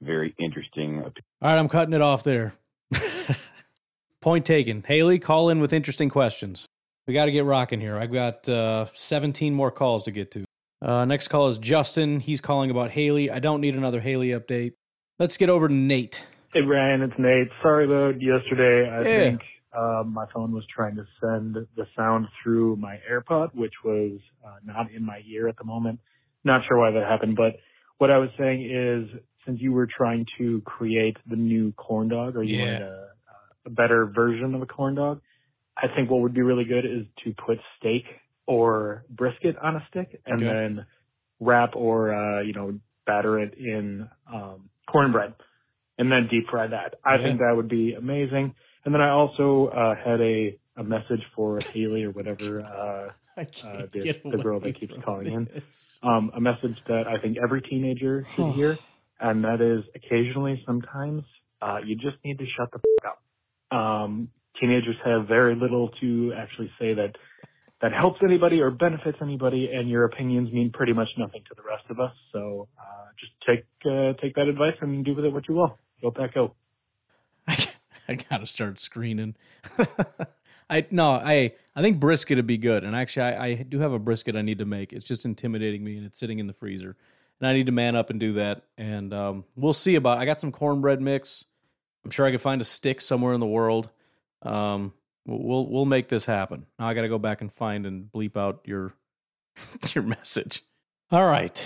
[0.00, 1.16] very interesting opinions.
[1.40, 2.54] All right, I'm cutting it off there.
[4.20, 4.84] Point taken.
[4.86, 6.66] Haley, call in with interesting questions.
[7.06, 7.96] We got to get rocking here.
[7.98, 10.44] I've got uh, 17 more calls to get to.
[10.80, 12.20] Uh, next call is Justin.
[12.20, 13.30] He's calling about Haley.
[13.30, 14.74] I don't need another Haley update.
[15.18, 16.26] Let's get over to Nate.
[16.52, 17.48] Hey Ryan, it's Nate.
[17.62, 18.88] Sorry about yesterday.
[18.88, 19.18] I Yeah.
[19.30, 19.40] think
[19.76, 24.56] um, my phone was trying to send the sound through my AirPod, which was uh,
[24.64, 25.98] not in my ear at the moment.
[26.44, 27.56] Not sure why that happened, but
[27.98, 32.36] what I was saying is, since you were trying to create the new corn dog,
[32.36, 32.64] or you Yeah.
[32.64, 33.08] wanted a,
[33.66, 35.20] a better version of a corn dog,
[35.82, 38.04] I think what would be really good is to put steak
[38.46, 40.46] or brisket on a stick, and Okay.
[40.46, 40.86] then
[41.40, 45.34] wrap or uh, you know batter it in um, cornbread
[45.98, 46.96] and then deep fry that.
[47.04, 47.24] I Yeah.
[47.24, 48.54] think that would be amazing.
[48.86, 53.86] And then I also uh, had a, a message for Haley or whatever uh, uh,
[53.94, 55.34] the, the girl that keeps calling this.
[55.34, 55.48] in.
[56.02, 58.80] Um, a message that I think every teenager should hear,
[59.20, 61.24] and that is occasionally, sometimes,
[61.62, 63.12] uh, you just need to shut the f-
[63.72, 63.76] up.
[63.78, 64.30] Um,
[64.60, 67.16] teenagers have very little to actually say that
[67.80, 71.62] that helps anybody or benefits anybody, and your opinions mean pretty much nothing to the
[71.62, 72.12] rest of us.
[72.32, 75.76] So uh, just take uh, take that advice and do with it what you will.
[76.00, 76.54] Go Pack Go.
[78.08, 79.34] I gotta start screening.
[80.70, 83.92] I no, I I think brisket would be good, and actually, I, I do have
[83.92, 84.92] a brisket I need to make.
[84.92, 86.96] It's just intimidating me, and it's sitting in the freezer,
[87.40, 88.62] and I need to man up and do that.
[88.78, 90.18] And um, we'll see about.
[90.18, 91.46] I got some cornbread mix.
[92.04, 93.92] I'm sure I could find a stick somewhere in the world.
[94.42, 94.92] Um,
[95.26, 96.66] we'll we'll, make this happen.
[96.78, 98.92] Now I got to go back and find and bleep out your
[99.94, 100.62] your message.
[101.10, 101.64] All right,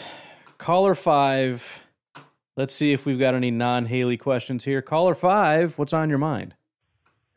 [0.59, 1.65] caller five.
[2.57, 4.83] Let's see if we've got any non Haley questions here.
[4.83, 6.55] Caller five, what's on your mind?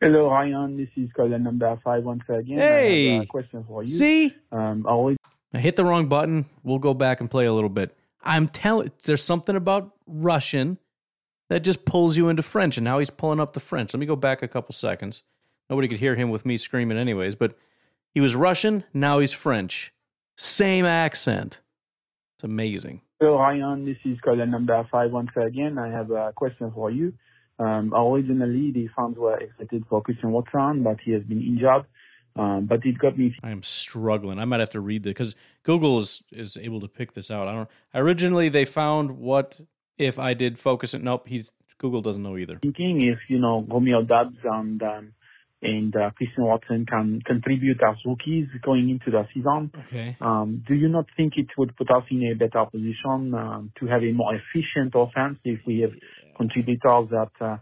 [0.00, 0.78] Hello, Ryan.
[0.78, 2.58] This is caller number five once again.
[2.58, 3.14] I Hey!
[3.14, 3.88] have a question for you.
[3.88, 4.34] See?
[4.50, 5.16] Um, I always
[5.52, 6.46] I hit the wrong button.
[6.62, 7.94] We'll go back and play a little bit.
[8.22, 10.78] I'm telling there's something about Russian
[11.50, 13.92] that just pulls you into French, and now he's pulling up the French.
[13.92, 15.24] Let me go back a couple seconds.
[15.68, 17.54] Nobody could hear him with me screaming, anyways, but
[18.14, 19.92] he was Russian, now he's French.
[20.36, 21.60] Same accent.
[22.36, 23.02] It's amazing.
[23.18, 23.84] Hello, Ryan.
[23.84, 25.76] This is caller number five once again.
[25.76, 27.12] I have a question for you.
[27.58, 31.84] Um, originally, the fans were excited for Christian Watson, but he has been injured.
[32.36, 34.38] Um, but it got me I am struggling.
[34.38, 35.34] I might have to read this because
[35.64, 37.48] Google is is able to pick this out.
[37.48, 37.68] I don't.
[37.92, 39.60] Originally, they found what
[40.00, 41.02] if I did focus it.
[41.02, 42.58] Nope, he's Google doesn't know either.
[42.60, 45.12] thinking if, you know, Romeo Doubs and, um,
[45.62, 49.72] and uh, Christian Watson can contribute as rookies going into the season.
[49.86, 50.16] Okay.
[50.20, 53.86] Um, do you not think it would put us in a better position um, to
[53.86, 55.92] have a more efficient offense if we have
[56.36, 57.56] contributors that uh,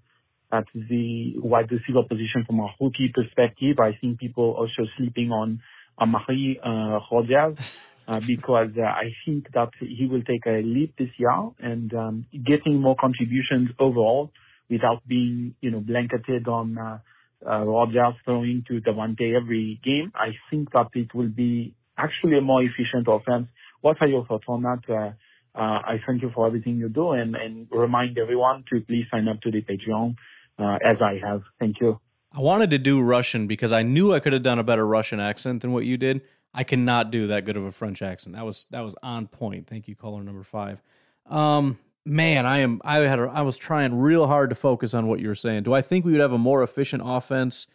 [0.50, 3.78] at the wide receiver position from a rookie perspective?
[3.78, 5.60] I think people also sleeping on
[6.00, 7.78] Amari uh, Rodgers
[8.08, 12.26] uh, because uh, I think that he will take a leap this year and um,
[12.32, 14.32] getting more contributions overall
[14.70, 16.98] without being, you know, blanketed on uh,
[17.46, 20.10] uh, Rodgers throwing to Davante every game.
[20.14, 23.48] I think that it will be actually a more efficient offense.
[23.82, 24.80] What are your thoughts on that?
[24.88, 25.12] Uh,
[25.54, 29.28] uh, I thank you for everything you do and, and remind everyone to please sign
[29.28, 30.14] up to the Patreon
[30.58, 31.42] uh, as I have.
[31.58, 32.00] Thank you.
[32.32, 35.18] I wanted to do Russian because I knew I could have done a better Russian
[35.18, 36.20] accent than what you did.
[36.54, 38.34] I cannot do that good of a French accent.
[38.36, 39.66] That was that was on point.
[39.66, 40.82] Thank you, caller number five.
[41.26, 42.80] Um, man, I am.
[42.84, 43.18] I had.
[43.18, 45.64] A, I was trying real hard to focus on what you were saying.
[45.64, 47.66] Do I think we would have a more efficient offense?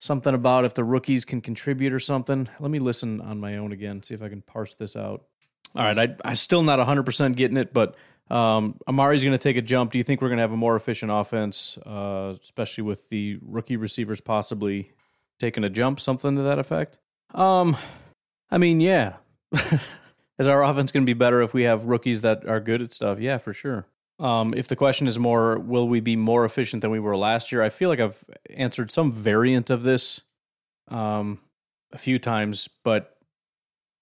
[0.00, 2.48] Something about if the rookies can contribute or something.
[2.60, 4.02] Let me listen on my own again.
[4.02, 5.24] See if I can parse this out.
[5.74, 7.96] All right, I, I'm still not 100 percent getting it, but
[8.30, 9.92] um, Amari's going to take a jump.
[9.92, 13.38] Do you think we're going to have a more efficient offense, uh, especially with the
[13.42, 14.92] rookie receivers possibly
[15.38, 16.98] taking a jump, something to that effect?
[17.34, 17.76] Um,
[18.50, 19.16] I mean, yeah.
[20.38, 22.92] Is our offense going to be better if we have rookies that are good at
[22.92, 23.18] stuff?
[23.18, 23.86] Yeah, for sure.
[24.20, 27.50] Um, if the question is more, will we be more efficient than we were last
[27.50, 27.62] year?
[27.62, 30.20] I feel like I've answered some variant of this
[30.88, 31.40] um,
[31.92, 33.16] a few times, but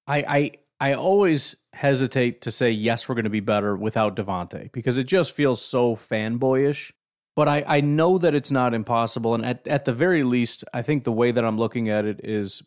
[0.06, 4.70] I, I I always hesitate to say yes, we're going to be better without Davante
[4.72, 6.92] because it just feels so fanboyish.
[7.34, 10.80] But I, I know that it's not impossible, and at at the very least, I
[10.82, 12.62] think the way that I'm looking at it is,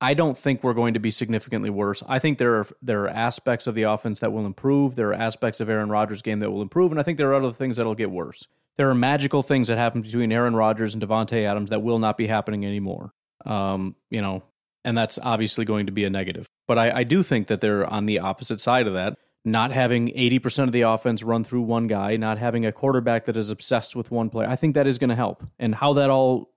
[0.00, 2.02] I don't think we're going to be significantly worse.
[2.08, 4.96] I think there are there are aspects of the offense that will improve.
[4.96, 7.34] There are aspects of Aaron Rodgers' game that will improve, and I think there are
[7.34, 8.46] other things that'll get worse.
[8.76, 12.16] There are magical things that happen between Aaron Rodgers and Davante Adams that will not
[12.16, 13.12] be happening anymore.
[13.44, 14.42] Um, you know,
[14.84, 16.48] and that's obviously going to be a negative.
[16.66, 19.18] But I, I do think that they're on the opposite side of that.
[19.42, 23.38] Not having 80% of the offense run through one guy, not having a quarterback that
[23.38, 24.46] is obsessed with one player.
[24.46, 25.42] I think that is going to help.
[25.58, 26.49] And how that all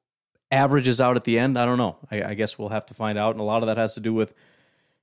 [0.54, 1.98] averages out at the end, I don't know.
[2.12, 3.32] I, I, guess we'll have to find out.
[3.32, 4.34] And a lot of that has to do with,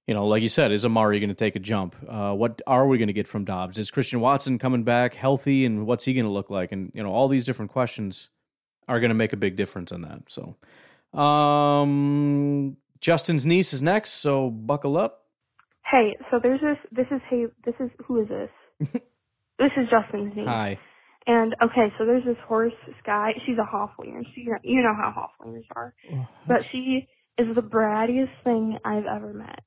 [0.06, 1.96] you know, like you said, is Amari going to take a jump?
[2.08, 3.76] Uh, what are we going to get from Doubs?
[3.76, 5.64] Is Christian Watson coming back healthy?
[5.66, 6.72] And what's he going to look like?
[6.72, 8.30] And, you know, all these different questions
[8.88, 10.30] are going to make a big difference in that.
[10.30, 10.56] So,
[11.18, 15.24] um, Justin's niece is next, so buckle up.
[15.90, 16.78] Hey, so there's this.
[16.92, 17.46] This is hey.
[17.64, 18.50] This is who is this?
[19.58, 20.46] this is Justin's niece.
[20.46, 20.78] Hi.
[21.26, 23.32] And okay, so there's this horse, Sky.
[23.46, 24.22] She's a Haflinger.
[24.24, 25.94] So you know, you know how Haflingers are.
[26.46, 27.06] But she
[27.38, 29.60] is the brattiest thing I've ever met.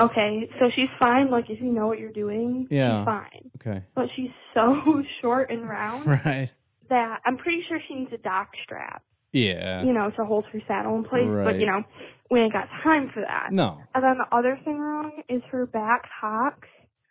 [0.00, 1.30] Okay, so she's fine.
[1.30, 3.04] Like if you know what you're doing, Yeah.
[3.04, 3.50] fine.
[3.60, 3.82] Okay.
[3.94, 6.50] But she's so short and round Right.
[6.90, 9.02] that I'm pretty sure she needs a dock strap.
[9.32, 9.82] Yeah.
[9.82, 11.24] You know, to hold her saddle in place.
[11.44, 11.82] But you know,
[12.30, 13.48] we ain't got time for that.
[13.52, 13.80] No.
[13.94, 16.68] And then the other thing wrong is her back hocks.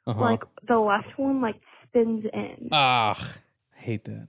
[0.07, 0.21] Uh-huh.
[0.21, 1.55] Like the left one, like
[1.87, 2.69] spins in.
[2.71, 3.17] Ah,
[3.85, 4.27] hate that.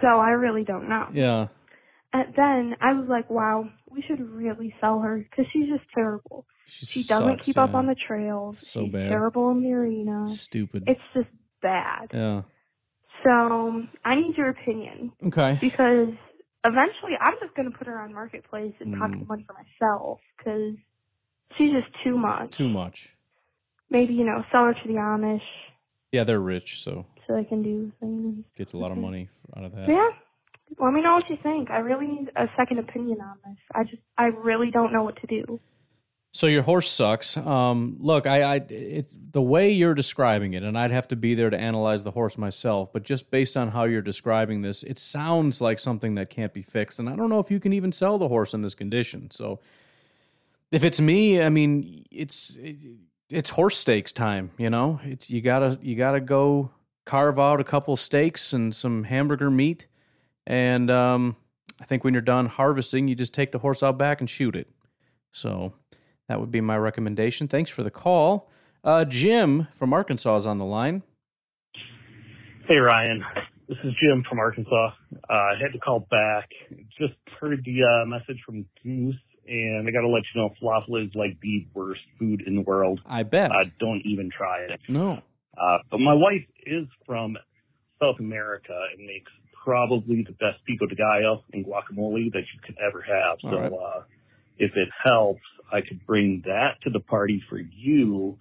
[0.00, 1.08] So I really don't know.
[1.12, 1.48] Yeah.
[2.12, 6.44] And then I was like, wow, we should really sell her because she's just terrible.
[6.66, 8.58] she doesn't sucks, keep up on the trails.
[8.66, 9.08] So she's bad.
[9.08, 10.28] terrible in the arena.
[10.28, 10.84] Stupid.
[10.86, 11.28] It's just
[11.62, 12.08] bad.
[12.12, 12.42] Yeah.
[13.24, 15.56] So I need your opinion Okay.
[15.60, 16.08] because
[16.66, 19.20] eventually I'm just going to put her on marketplace and pocket Mm.
[19.20, 20.74] the money for myself because
[21.56, 22.50] she's just too much.
[22.56, 23.14] Too much.
[23.90, 25.42] Maybe you know sell her to the Amish
[26.10, 28.44] Yeah, they're rich, so so they can do things.
[28.56, 29.88] gets a lot of money out of that.
[29.88, 30.08] Yeah.
[30.78, 31.70] Let me know what you think.
[31.70, 33.58] I really need a second opinion on this.
[33.74, 35.60] I just, I really don't know what to do.
[36.34, 37.36] So your horse sucks.
[37.36, 41.34] Um, look, I, I, it, the way you're describing it, and I'd have to be
[41.34, 42.90] there to analyze the horse myself.
[42.90, 46.62] But just based on how you're describing this, it sounds like something that can't be
[46.62, 46.98] fixed.
[46.98, 49.30] And I don't know if you can even sell the horse in this condition.
[49.30, 49.60] So,
[50.70, 52.76] if it's me, I mean, it's it,
[53.28, 54.52] it's horse stakes time.
[54.56, 56.70] You know, it's you gotta you gotta go
[57.04, 59.86] carve out a couple steaks and some hamburger meat,
[60.46, 61.36] and um,
[61.80, 64.54] I think when you're done harvesting, you just take the horse out back and shoot
[64.56, 64.68] it.
[65.32, 65.74] So
[66.28, 67.48] that would be my recommendation.
[67.48, 68.50] Thanks for the call.
[68.84, 71.02] Uh, Jim from Arkansas is on the line.
[72.68, 73.24] Hey Ryan,
[73.68, 74.90] this is Jim from Arkansas.
[75.28, 76.48] Uh, I had to call back.
[76.98, 79.16] Just heard the uh, message from Goose,
[79.48, 82.62] and I got to let you know falafel is like the worst food in the
[82.62, 83.00] world.
[83.04, 83.50] I bet.
[83.50, 84.80] Uh, don't even try it.
[84.88, 85.22] No.
[85.56, 87.36] Uh, but my wife is from
[88.00, 89.30] South America and makes
[89.64, 93.38] probably the best pico de gallo and guacamole that you could ever have.
[93.42, 93.72] So right.
[93.72, 94.02] uh,
[94.58, 95.42] if it helps,
[95.72, 98.38] I could bring that to the party for you,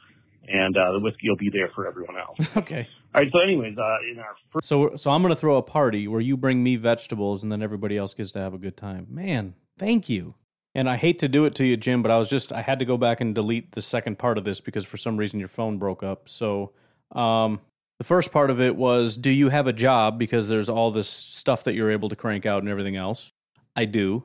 [0.48, 2.58] and uh, the whiskey will be there for everyone else.
[2.58, 2.88] okay.
[3.14, 3.32] All right.
[3.32, 6.22] So, anyways, uh, in our first So, so I'm going to throw a party where
[6.22, 9.08] you bring me vegetables and then everybody else gets to have a good time.
[9.10, 10.36] Man, thank you.
[10.74, 12.80] And I hate to do it to you, Jim, but I was just I had
[12.80, 15.50] to go back and delete the second part of this because for some reason your
[15.50, 16.30] phone broke up.
[16.30, 16.72] So,
[17.12, 17.60] um,
[18.02, 20.18] the first part of it was, do you have a job?
[20.18, 23.32] Because there's all this stuff that you're able to crank out and everything else.
[23.76, 24.24] I do.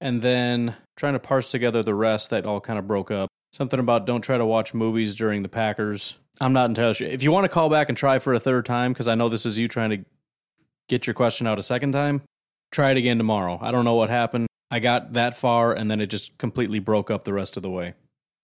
[0.00, 3.28] And then trying to parse together the rest that all kind of broke up.
[3.52, 6.16] Something about don't try to watch movies during the Packers.
[6.40, 7.08] I'm not entirely sure.
[7.08, 9.28] If you want to call back and try for a third time, because I know
[9.28, 10.04] this is you trying to
[10.88, 12.22] get your question out a second time,
[12.70, 13.58] try it again tomorrow.
[13.60, 14.46] I don't know what happened.
[14.70, 17.70] I got that far and then it just completely broke up the rest of the
[17.70, 17.94] way.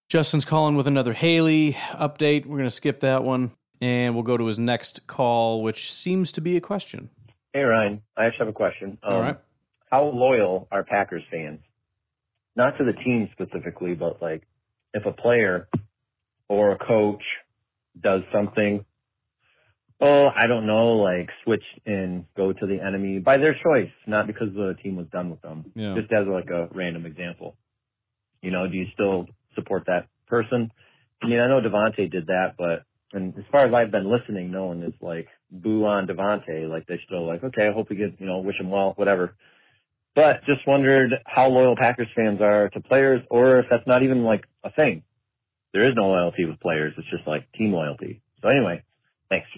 [0.09, 2.47] Justin's calling with another Haley update.
[2.47, 6.31] We're going to skip that one and we'll go to his next call, which seems
[6.33, 7.11] to be a question.
[7.53, 8.97] Hey Ryan, I actually have a question.
[9.03, 9.39] Um, All right.
[9.91, 11.61] How loyal are Packers fans?
[12.57, 14.45] Not to the team specifically, but like
[14.95, 15.69] if a player
[16.49, 17.23] or a coach
[18.01, 18.85] does something,
[20.01, 24.27] oh, I don't know, like switch and go to the enemy by their choice, not
[24.27, 25.73] because the team was done with them.
[25.75, 25.95] Yeah.
[25.95, 27.57] Just as like a random example.
[28.43, 29.27] You know, do you still
[29.57, 30.71] support that person?
[31.23, 34.51] I mean, I know Davante did that, but and as far as I've been listening,
[34.51, 36.69] no one is like boo on Davante.
[36.69, 39.35] Like they're still like, okay, I hope we get, you know, wish him well, whatever.
[40.15, 44.25] But just wondered how loyal Packers fans are to players, or if that's not even
[44.25, 45.03] like a thing.
[45.73, 46.93] There is no loyalty with players.
[46.99, 48.21] It's just like team loyalty.
[48.43, 48.83] So anyway,
[49.31, 49.49] thanks.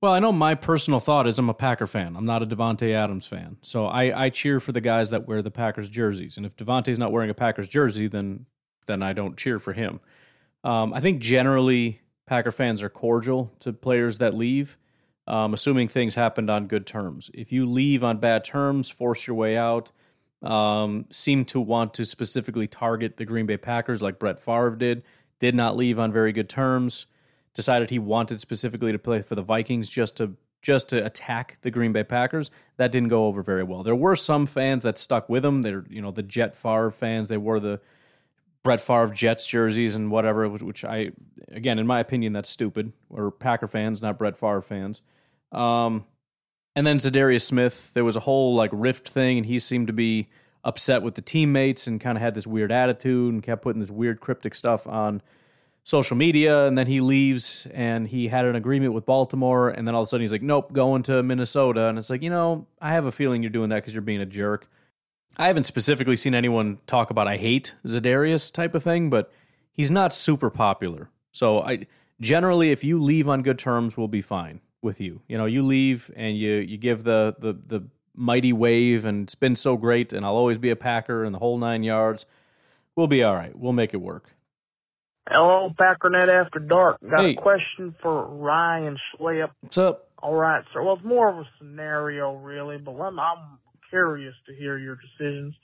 [0.00, 2.16] Well, I know my personal thought is I'm a Packer fan.
[2.16, 3.56] I'm not a Davante Adams fan.
[3.60, 6.36] So I, I cheer for the guys that wear the Packers jerseys.
[6.36, 8.46] And if Davante's not wearing a Packers jersey, then
[8.86, 10.00] then I don't cheer for him.
[10.64, 12.00] Um, I think generally
[12.30, 14.78] Packer fans are cordial to players that leave,
[15.26, 17.28] um, assuming things happened on good terms.
[17.34, 19.90] If you leave on bad terms, force your way out,
[20.40, 25.02] um, seem to want to specifically target the Green Bay Packers like Brett Favre did,
[25.40, 27.06] did not leave on very good terms,
[27.52, 31.70] decided he wanted specifically to play for the Vikings just to just to attack the
[31.72, 32.52] Green Bay Packers.
[32.76, 33.82] That didn't go over very well.
[33.82, 35.62] There were some fans that stuck with him.
[35.62, 37.28] They're you know the Jet Favre fans.
[37.28, 37.80] They wore the
[38.62, 41.12] Brett Favre Jets jerseys and whatever, which, I
[41.50, 42.92] again in my opinion that's stupid.
[43.08, 45.02] Or Packer fans, not Brett Favre fans.
[45.52, 46.04] Um,
[46.76, 49.92] and then Za'Darius Smith, there was a whole like rift thing, and he seemed to
[49.92, 50.28] be
[50.62, 53.90] upset with the teammates and kind of had this weird attitude and kept putting this
[53.90, 55.22] weird cryptic stuff on
[55.82, 56.66] social media.
[56.66, 60.06] And then he leaves and he had an agreement with Baltimore, and then all of
[60.06, 63.06] a sudden he's like, "Nope, going to Minnesota." And it's like, you know, I have
[63.06, 64.68] a feeling you're doing that because you're being a jerk.
[65.40, 69.32] I haven't specifically seen anyone talk about I hate Za'Darius type of thing, but
[69.72, 71.08] he's not super popular.
[71.32, 71.86] So I
[72.20, 75.22] generally, if you leave on good terms, we'll be fine with you.
[75.28, 79.34] You know, you leave and you you give the the the mighty wave, and it's
[79.34, 82.26] been so great, and I'll always be a Packer and the whole nine yards.
[82.94, 83.58] We'll be all right.
[83.58, 84.34] We'll make it work.
[85.30, 86.98] Hello, Packernet After Dark.
[87.08, 87.30] Got Hey.
[87.30, 89.50] a question for Ryan Schlep.
[89.60, 90.08] What's up?
[90.18, 90.82] All right, sir.
[90.82, 93.59] Well, it's more of a scenario, really, but I'm, I'm
[93.90, 95.54] curious to hear your decisions.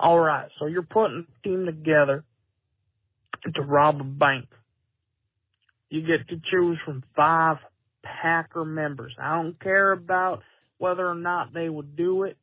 [0.00, 2.24] All right, so you're putting a team together
[3.54, 4.46] to rob a bank.
[5.90, 7.58] You get to choose from five
[8.02, 9.14] Packer members.
[9.20, 10.42] I don't care about
[10.78, 12.36] whether or not they would do it.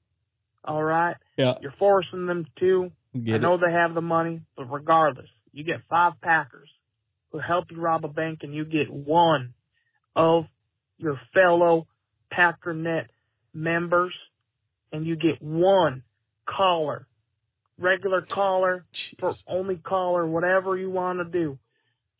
[0.63, 1.15] All right?
[1.37, 1.55] Yeah.
[1.61, 2.91] You're forcing them to.
[3.13, 3.61] Get I know it.
[3.65, 6.69] they have the money, but regardless, you get five Packers
[7.31, 9.53] who help you rob a bank, and you get one
[10.15, 10.45] of
[10.97, 11.87] your fellow
[12.31, 13.07] Packernet
[13.53, 14.13] members,
[14.91, 16.03] and you get one
[16.45, 17.07] caller,
[17.77, 18.85] regular caller,
[19.19, 21.57] for only caller, whatever you want to do.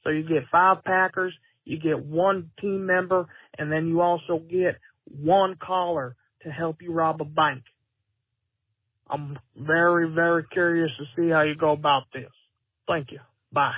[0.04, 1.34] So you get five Packers,
[1.66, 6.92] you get one team member, and then you also get one caller to help you
[6.92, 7.64] rob a bank.
[9.08, 12.32] I'm very, very curious to see how you go about this.
[12.88, 13.20] Thank you.
[13.52, 13.74] Bye.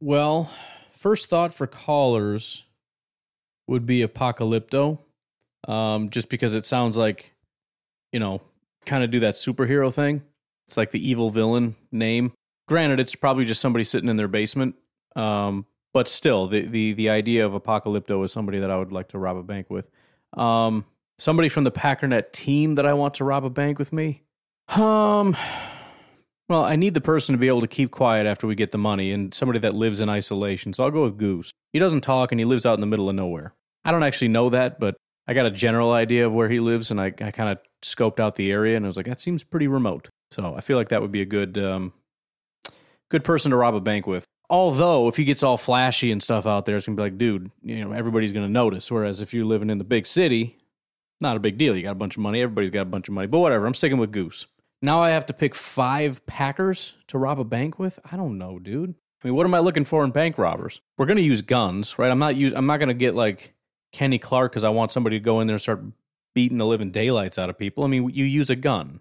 [0.00, 0.50] Well,
[0.92, 2.64] first thought for callers
[3.66, 5.00] would be Apocalypto,
[5.66, 7.34] um, just because it sounds like,
[8.12, 8.40] you know,
[8.86, 10.22] kind of do that superhero thing.
[10.66, 12.32] It's like the evil villain name.
[12.66, 14.74] Granted, it's probably just somebody sitting in their basement,
[15.16, 19.08] um, but still, the, the the idea of Apocalypto is somebody that I would like
[19.08, 19.90] to rob a bank with.
[20.34, 20.84] Um,
[21.18, 24.22] somebody from the Packernet team that I want to rob a bank with me.
[24.68, 25.36] Um,
[26.48, 28.78] well, I need the person to be able to keep quiet after we get the
[28.78, 30.72] money and somebody that lives in isolation.
[30.72, 31.52] So I'll go with Goose.
[31.72, 33.54] He doesn't talk and he lives out in the middle of nowhere.
[33.84, 34.96] I don't actually know that, but
[35.26, 38.20] I got a general idea of where he lives and I, I kind of scoped
[38.20, 40.08] out the area and I was like, that seems pretty remote.
[40.30, 41.92] So I feel like that would be a good um,
[43.10, 44.24] good person to rob a bank with.
[44.50, 47.50] Although if he gets all flashy and stuff out there, it's gonna be like, dude,
[47.62, 48.90] you know, everybody's gonna notice.
[48.90, 50.58] Whereas if you're living in the big city,
[51.20, 51.76] not a big deal.
[51.76, 52.40] You got a bunch of money.
[52.40, 53.26] Everybody's got a bunch of money.
[53.26, 53.66] But whatever.
[53.66, 54.46] I'm sticking with Goose.
[54.80, 57.98] Now I have to pick five Packers to rob a bank with.
[58.10, 58.94] I don't know, dude.
[59.22, 60.80] I mean, what am I looking for in bank robbers?
[60.96, 62.10] We're gonna use guns, right?
[62.10, 62.52] I'm not use.
[62.54, 63.54] I'm not gonna get like
[63.92, 65.82] Kenny Clark because I want somebody to go in there and start
[66.38, 67.82] beating the living daylights out of people.
[67.82, 69.00] I mean, you use a gun.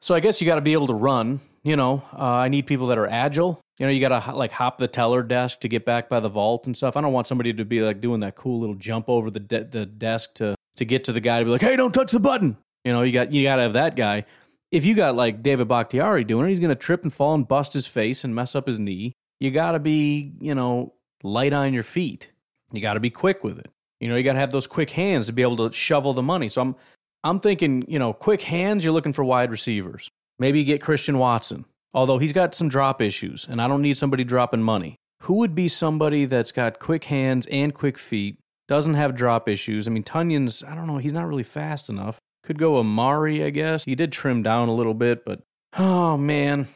[0.00, 1.40] So I guess you got to be able to run.
[1.64, 3.60] You know, uh, I need people that are agile.
[3.80, 6.28] You know, you got to like hop the teller desk to get back by the
[6.28, 6.96] vault and stuff.
[6.96, 9.64] I don't want somebody to be like doing that cool little jump over the de-
[9.64, 12.20] the desk to to get to the guy to be like, "Hey, don't touch the
[12.20, 14.24] button." You know, you got you got to have that guy.
[14.70, 17.48] If you got like David Bakhtiari doing it, he's going to trip and fall and
[17.48, 19.14] bust his face and mess up his knee.
[19.40, 20.94] You got to be, you know,
[21.24, 22.30] light on your feet.
[22.72, 23.68] You got to be quick with it.
[24.00, 26.22] You know, you got to have those quick hands to be able to shovel the
[26.22, 26.48] money.
[26.48, 26.76] So I'm
[27.24, 30.08] I'm thinking, you know, quick hands, you're looking for wide receivers.
[30.38, 34.22] Maybe get Christian Watson, although he's got some drop issues, and I don't need somebody
[34.22, 34.96] dropping money.
[35.22, 38.38] Who would be somebody that's got quick hands and quick feet,
[38.68, 39.88] doesn't have drop issues?
[39.88, 42.18] I mean, Tonyan's, I don't know, he's not really fast enough.
[42.44, 43.84] Could go Amari, I guess.
[43.84, 45.40] He did trim down a little bit, but
[45.76, 46.68] oh man.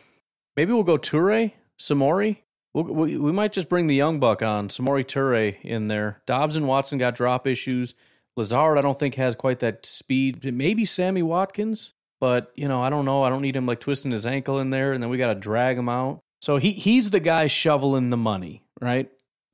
[0.56, 2.38] Maybe we'll go Toure, Samori.
[2.74, 6.22] We'll, we, we might just bring the young buck on, Samori Toure in there.
[6.26, 7.94] Doubs and Watson got drop issues.
[8.36, 10.42] Lazard, I don't think has quite that speed.
[10.54, 13.22] Maybe Sammy Watkins, but you know, I don't know.
[13.24, 15.38] I don't need him like twisting his ankle in there, and then we got to
[15.38, 16.20] drag him out.
[16.40, 19.10] So he he's the guy shoveling the money, right?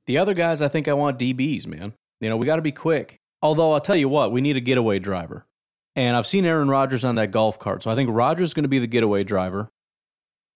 [0.07, 1.93] The other guys, I think I want DBs, man.
[2.21, 3.17] You know, we got to be quick.
[3.41, 5.45] Although I'll tell you what, we need a getaway driver,
[5.95, 8.63] and I've seen Aaron Rodgers on that golf cart, so I think Rodgers is going
[8.63, 9.69] to be the getaway driver.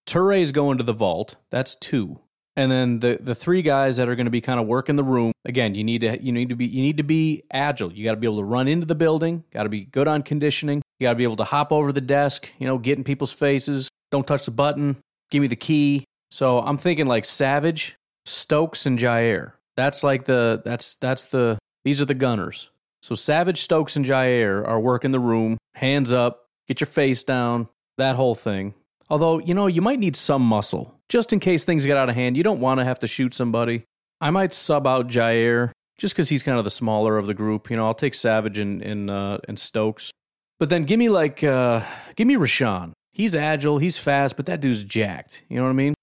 [0.06, 1.36] Toure's going to the vault.
[1.50, 2.20] That's two.
[2.56, 5.04] And then the the three guys that are going to be kind of working the
[5.04, 5.32] room.
[5.46, 7.92] Again, you need to you need to be you need to be agile.
[7.92, 9.44] You got to be able to run into the building.
[9.52, 10.82] Got to be good on conditioning.
[11.00, 12.52] You got to be able to hop over the desk.
[12.60, 13.90] You know, get in people's faces.
[14.12, 14.98] Don't touch the button.
[15.32, 16.06] Give me the key.
[16.30, 19.54] So I'm thinking like Savage, Stokes, and Jaire.
[19.76, 22.70] That's like the that's that's the these are the gunners.
[23.02, 27.68] So Savage, Stokes, and Jaire are working the room, hands up, get your face down,
[27.98, 28.76] that whole thing.
[29.10, 31.00] Although, you know, you might need some muscle.
[31.10, 33.34] Just in case things get out of hand, you don't want to have to shoot
[33.34, 33.84] somebody.
[34.22, 37.70] I might sub out Jaire just because he's kind of the smaller of the group.
[37.70, 40.12] You know, I'll take Savage and and, uh, and Stokes.
[40.60, 41.84] But then give me like uh,
[42.16, 42.94] give me Rashan.
[43.12, 45.44] He's agile, he's fast, but that dude's jacked.
[45.50, 45.94] You know what I mean?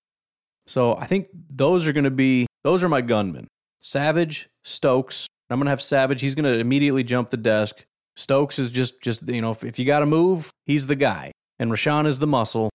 [0.66, 3.48] So I think those are going to be those are my gunmen.
[3.81, 5.27] Savage, Stokes.
[5.48, 6.20] I'm going to have Savage.
[6.20, 7.85] He's going to immediately jump the desk.
[8.14, 11.32] Stokes is just just you know if, if you got to move, he's the guy.
[11.59, 12.70] And Rashan is the muscle.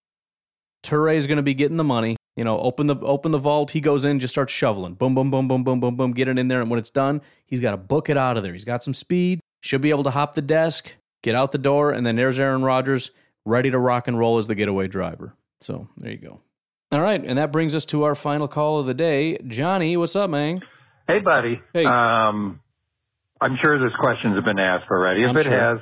[0.86, 2.16] Toure is going to be getting the money.
[2.36, 3.70] You know, open the open the vault.
[3.70, 4.94] He goes in, just starts shoveling.
[4.94, 6.12] Boom, boom, boom, boom, boom, boom, boom.
[6.12, 8.42] Get it in there, and when it's done, he's got to book it out of
[8.42, 8.52] there.
[8.52, 9.40] He's got some speed.
[9.62, 12.62] Should be able to hop the desk, get out the door, and then there's Aaron
[12.62, 13.10] Rodgers,
[13.46, 15.34] ready to rock and roll as the getaway driver.
[15.60, 16.40] So there you go.
[16.92, 19.38] All right, and that brings us to our final call of the day.
[19.38, 20.60] Johnny, what's up, man?
[21.08, 21.60] Hey, buddy.
[21.72, 21.84] Hey.
[21.84, 22.60] Um,
[23.40, 25.24] I'm sure this questions have been asked already.
[25.24, 25.58] If I'm it sure.
[25.58, 25.78] has,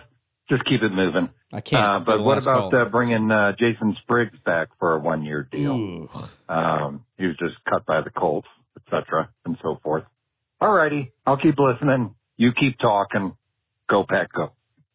[0.49, 1.29] just keep it moving.
[1.55, 1.85] I can't.
[1.85, 6.09] Uh, but what about uh, bringing uh, Jason Spriggs back for a one-year deal?
[6.49, 10.03] Um, he was just cut by the Colts, etc., and so forth.
[10.61, 12.17] All righty, I'll keep listening.
[12.37, 13.37] You keep talking.
[13.89, 14.51] Go Pack, go.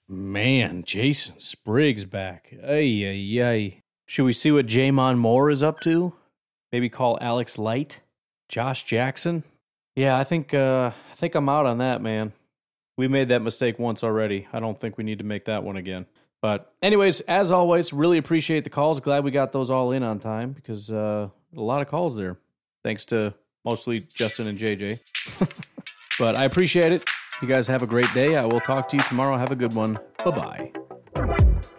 [0.09, 2.53] Man, Jason Spriggs back.
[2.61, 3.81] Ay, ay, ay.
[4.05, 6.13] Should we see what Jamon Moore is up to?
[6.73, 7.99] Maybe call Alex Light?
[8.49, 9.43] Josh Jackson?
[9.95, 12.33] Yeah, I think uh I think I'm out on that, man.
[12.97, 14.47] We made that mistake once already.
[14.51, 16.07] I don't think we need to make that one again.
[16.41, 18.99] But anyways, as always, really appreciate the calls.
[18.99, 22.37] Glad we got those all in on time because uh a lot of calls there.
[22.83, 23.33] Thanks to
[23.65, 24.99] mostly Justin and JJ.
[26.19, 27.03] but I appreciate it.
[27.41, 28.35] You guys have a great day.
[28.35, 29.37] I will talk to you tomorrow.
[29.37, 29.99] Have a good one.
[30.23, 31.69] Bye-bye.